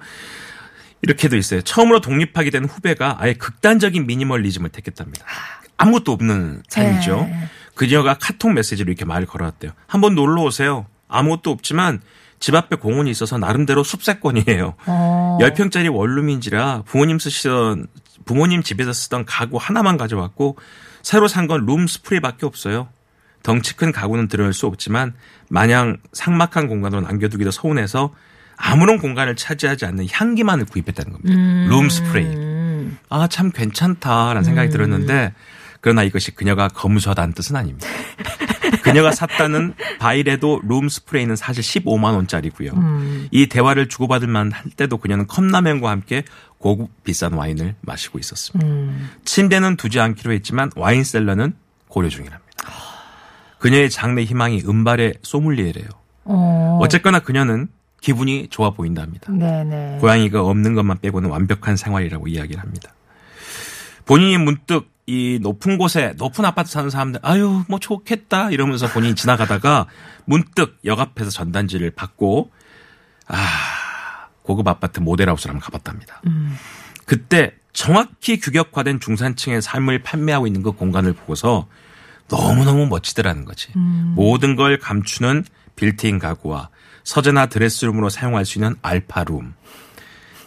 이렇게도 1.03 1.35
있어요. 1.37 1.61
처음으로 1.61 1.99
독립하게 2.01 2.49
된 2.51 2.65
후배가 2.65 3.17
아예 3.19 3.33
극단적인 3.33 4.05
미니멀리즘을 4.05 4.69
택했답니다. 4.69 5.25
아무것도 5.77 6.11
없는 6.11 6.63
삶이죠. 6.69 7.27
네. 7.29 7.33
그녀가 7.75 8.15
카톡 8.19 8.53
메시지로 8.53 8.91
이렇게 8.91 9.05
말을 9.05 9.25
걸어왔대요. 9.25 9.71
한번 9.87 10.13
놀러 10.15 10.43
오세요. 10.43 10.85
아무것도 11.07 11.49
없지만 11.51 12.01
집 12.39 12.53
앞에 12.55 12.75
공원이 12.75 13.09
있어서 13.11 13.37
나름대로 13.37 13.83
숲세권이에요. 13.83 14.75
어. 14.85 15.37
10평짜리 15.41 15.93
원룸인지라 15.93 16.83
부모님 16.85 17.17
쓰시던 17.19 17.87
부모님 18.25 18.61
집에서 18.61 18.93
쓰던 18.93 19.25
가구 19.25 19.57
하나만 19.57 19.97
가져왔고 19.97 20.57
새로 21.01 21.27
산 21.27 21.47
건 21.47 21.65
룸 21.65 21.87
스프레이밖에 21.87 22.45
없어요. 22.45 22.89
덩치 23.43 23.75
큰 23.75 23.91
가구는 23.91 24.27
들어올 24.27 24.53
수 24.53 24.67
없지만 24.67 25.13
마냥 25.49 25.97
삭막한 26.13 26.67
공간으로 26.67 27.01
남겨두기도 27.01 27.49
서운해서 27.49 28.13
아무런 28.61 28.99
공간을 28.99 29.35
차지하지 29.35 29.85
않는 29.85 30.07
향기만을 30.11 30.65
구입했다는 30.65 31.11
겁니다. 31.11 31.35
룸 31.69 31.89
스프레이. 31.89 32.25
음. 32.25 32.97
아, 33.09 33.27
참 33.27 33.51
괜찮다라는 33.51 34.43
생각이 34.43 34.69
들었는데 34.69 35.33
그러나 35.81 36.03
이것이 36.03 36.31
그녀가 36.31 36.67
검소하다는 36.67 37.33
뜻은 37.33 37.55
아닙니다. 37.55 37.87
그녀가 38.83 39.11
샀다는 39.11 39.73
바이레도 39.99 40.61
룸 40.63 40.89
스프레이는 40.89 41.35
사실 41.35 41.63
15만 41.63 42.13
원짜리고요. 42.13 42.71
음. 42.73 43.27
이 43.31 43.47
대화를 43.47 43.89
주고받을 43.89 44.27
만할 44.27 44.63
때도 44.77 44.97
그녀는 44.97 45.27
컵라면과 45.27 45.89
함께 45.89 46.23
고급 46.57 47.03
비싼 47.03 47.33
와인을 47.33 47.75
마시고 47.81 48.19
있었습니다. 48.19 48.65
음. 48.65 49.09
침대는 49.25 49.75
두지 49.75 49.99
않기로 49.99 50.31
했지만 50.33 50.71
와인 50.75 51.03
셀러는 51.03 51.53
고려 51.87 52.09
중이랍니다. 52.09 52.41
그녀의 53.59 53.89
장래 53.89 54.23
희망이 54.23 54.63
은발의 54.67 55.15
소믈리에래요. 55.21 55.87
어. 56.23 56.79
어쨌거나 56.81 57.19
그녀는 57.19 57.67
기분이 58.01 58.47
좋아 58.49 58.71
보인답니다. 58.71 59.31
네네. 59.31 59.99
고양이가 60.01 60.41
없는 60.43 60.73
것만 60.73 60.99
빼고는 60.99 61.29
완벽한 61.29 61.77
생활이라고 61.77 62.27
이야기를 62.27 62.61
합니다. 62.61 62.93
본인이 64.05 64.37
문득 64.37 64.91
이 65.05 65.39
높은 65.41 65.77
곳에 65.77 66.13
높은 66.17 66.45
아파트 66.45 66.71
사는 66.71 66.89
사람들 66.89 67.21
아유 67.23 67.63
뭐 67.67 67.79
좋겠다 67.79 68.51
이러면서 68.51 68.87
본인이 68.87 69.15
지나가다가 69.15 69.87
문득 70.25 70.79
역 70.85 70.99
앞에서 70.99 71.29
전단지를 71.29 71.91
받고 71.91 72.51
아 73.27 74.27
고급 74.43 74.67
아파트 74.67 74.99
모델하우스를 74.99 75.53
한번 75.53 75.63
가봤답니다. 75.63 76.21
그때 77.05 77.53
정확히 77.73 78.39
규격화된 78.39 78.99
중산층의 78.99 79.61
삶을 79.61 80.01
판매하고 80.01 80.47
있는 80.47 80.61
그 80.63 80.71
공간을 80.71 81.13
보고서 81.13 81.67
너무너무 82.29 82.87
멋지더라는 82.87 83.45
거지. 83.45 83.69
모든 83.75 84.55
걸 84.55 84.79
감추는 84.79 85.45
빌트인 85.75 86.19
가구와 86.19 86.69
서재나 87.03 87.47
드레스룸으로 87.47 88.09
사용할 88.09 88.45
수 88.45 88.57
있는 88.57 88.75
알파룸. 88.81 89.53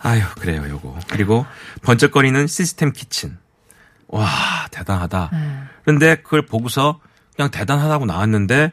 아유, 0.00 0.22
그래요, 0.38 0.64
요거. 0.68 0.98
그리고 1.08 1.46
번쩍거리는 1.82 2.46
시스템 2.46 2.92
키친. 2.92 3.36
와, 4.08 4.28
대단하다. 4.70 5.30
그런데 5.84 6.16
그걸 6.16 6.42
보고서 6.46 7.00
그냥 7.36 7.50
대단하다고 7.50 8.06
나왔는데 8.06 8.72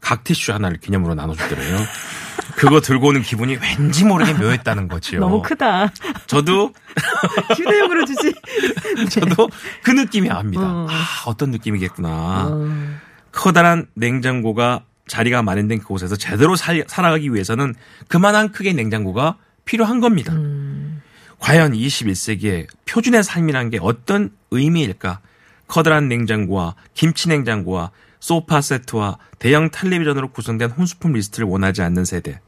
각 0.00 0.24
티슈 0.24 0.52
하나를 0.52 0.78
기념으로 0.78 1.14
나눠주더래요. 1.14 1.78
그거 2.56 2.80
들고 2.80 3.08
오는 3.08 3.22
기분이 3.22 3.56
왠지 3.56 4.04
모르게 4.04 4.34
묘했다는 4.34 4.88
거지요. 4.88 5.20
너무 5.20 5.42
크다. 5.42 5.92
저도 6.26 6.72
휴대용으로 7.56 8.04
주지. 8.04 8.34
저도 9.10 9.48
그 9.82 9.90
느낌이 9.90 10.30
압니다. 10.30 10.62
어. 10.62 10.86
아, 10.90 11.22
어떤 11.26 11.50
느낌이겠구나. 11.50 12.08
어. 12.50 12.98
커다란 13.30 13.86
냉장고가 13.94 14.84
자리가 15.06 15.42
마련된 15.42 15.80
그곳에서 15.80 16.16
제대로 16.16 16.56
살, 16.56 16.84
살아가기 16.86 17.32
위해서는 17.32 17.74
그만한 18.08 18.52
크기의 18.52 18.74
냉장고가 18.74 19.36
필요한 19.64 20.00
겁니다. 20.00 20.32
음. 20.32 21.02
과연 21.38 21.72
21세기의 21.72 22.68
표준의 22.86 23.24
삶이란 23.24 23.70
게 23.70 23.78
어떤 23.80 24.30
의미일까? 24.50 25.20
커다란 25.66 26.08
냉장고와 26.08 26.74
김치 26.94 27.28
냉장고와 27.28 27.90
소파 28.20 28.60
세트와 28.60 29.18
대형 29.38 29.70
텔레비전으로 29.70 30.28
구성된 30.30 30.70
혼수품 30.70 31.14
리스트를 31.14 31.48
원하지 31.48 31.82
않는 31.82 32.04
세대. 32.04 32.40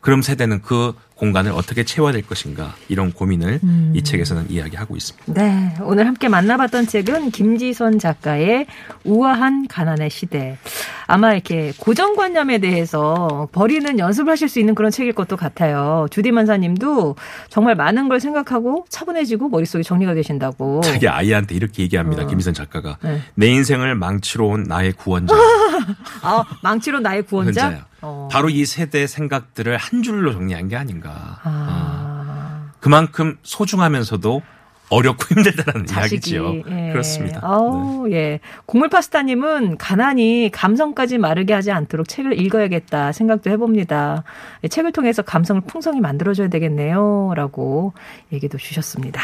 그럼 0.00 0.22
세대는 0.22 0.62
그 0.62 0.94
공간을 1.16 1.52
어떻게 1.52 1.84
채워야 1.84 2.12
될 2.12 2.22
것인가? 2.22 2.74
이런 2.88 3.12
고민을 3.12 3.60
이 3.94 4.02
책에서는 4.02 4.50
이야기하고 4.50 4.96
있습니다. 4.96 5.32
네, 5.32 5.74
오늘 5.82 6.06
함께 6.06 6.28
만나봤던 6.28 6.86
책은 6.86 7.30
김지선 7.30 7.98
작가의 7.98 8.66
우아한 9.04 9.68
가난의 9.68 10.10
시대. 10.10 10.58
아마 11.06 11.32
이렇게 11.32 11.72
고정관념에 11.78 12.58
대해서 12.58 13.48
버리는 13.52 13.98
연습을 13.98 14.32
하실 14.32 14.48
수 14.48 14.58
있는 14.58 14.74
그런 14.74 14.90
책일 14.90 15.12
것도 15.12 15.36
같아요. 15.36 16.06
주디 16.10 16.32
만사님도 16.32 17.16
정말 17.48 17.74
많은 17.74 18.08
걸 18.08 18.20
생각하고 18.20 18.86
차분해지고 18.88 19.50
머릿속에 19.50 19.82
정리가 19.82 20.14
되신다고. 20.14 20.80
자기 20.82 21.08
아이한테 21.08 21.54
이렇게 21.54 21.82
얘기합니다. 21.82 22.24
어. 22.24 22.26
김희선 22.26 22.54
작가가. 22.54 22.96
네. 23.02 23.20
내 23.34 23.48
인생을 23.48 23.94
망치러 23.94 24.46
온 24.46 24.62
나의 24.64 24.92
구원자. 24.92 25.34
아, 26.22 26.44
망치로 26.62 27.00
나의 27.00 27.22
구원자? 27.22 27.86
어. 28.00 28.28
바로 28.30 28.50
이 28.50 28.64
세대의 28.64 29.08
생각들을 29.08 29.76
한 29.76 30.02
줄로 30.02 30.32
정리한 30.32 30.68
게 30.68 30.76
아닌가. 30.76 31.03
어. 31.10 31.40
아. 31.44 32.70
그만큼 32.80 33.38
소중하면서도 33.42 34.42
어렵고 34.90 35.24
힘들다는 35.34 35.86
자식이 35.86 36.34
이야기지요. 36.34 36.62
예. 36.68 36.92
그렇습니다. 36.92 37.40
네. 37.40 37.46
아우, 37.46 38.10
예. 38.10 38.40
곡물 38.66 38.88
파스타님은 38.88 39.78
가난이 39.78 40.50
감성까지 40.52 41.18
마르게 41.18 41.54
하지 41.54 41.72
않도록 41.72 42.08
책을 42.08 42.38
읽어야겠다 42.38 43.12
생각도 43.12 43.50
해봅니다. 43.50 44.24
예, 44.62 44.68
책을 44.68 44.92
통해서 44.92 45.22
감성을 45.22 45.62
풍성히 45.66 46.00
만들어줘야 46.00 46.48
되겠네요.라고 46.48 47.94
얘기도 48.32 48.58
주셨습니다. 48.58 49.22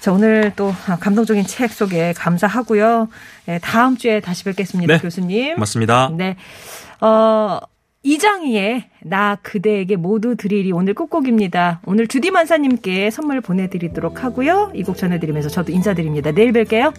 자, 0.00 0.12
오늘 0.12 0.52
또 0.56 0.74
감동적인 1.00 1.44
책 1.46 1.72
소개 1.72 2.12
감사하고요. 2.12 3.08
예, 3.48 3.58
다음 3.62 3.96
주에 3.96 4.20
다시 4.20 4.44
뵙겠습니다, 4.44 4.94
네. 4.94 5.00
교수님. 5.00 5.54
고맙습니다. 5.54 6.10
네. 6.16 6.36
어, 7.00 7.60
이장희의 8.02 8.84
나 9.04 9.36
그대에게 9.42 9.96
모두 9.96 10.36
드리리 10.36 10.72
오늘 10.72 10.94
끝곡입니다. 10.94 11.82
오늘 11.86 12.06
주디 12.06 12.30
만사님께 12.30 13.10
선물 13.10 13.40
보내드리도록 13.40 14.22
하고요. 14.24 14.72
이 14.74 14.82
곡 14.82 14.96
전해드리면서 14.96 15.48
저도 15.48 15.72
인사드립니다. 15.72 16.32
내일 16.32 16.52
뵐게요. 16.52 16.92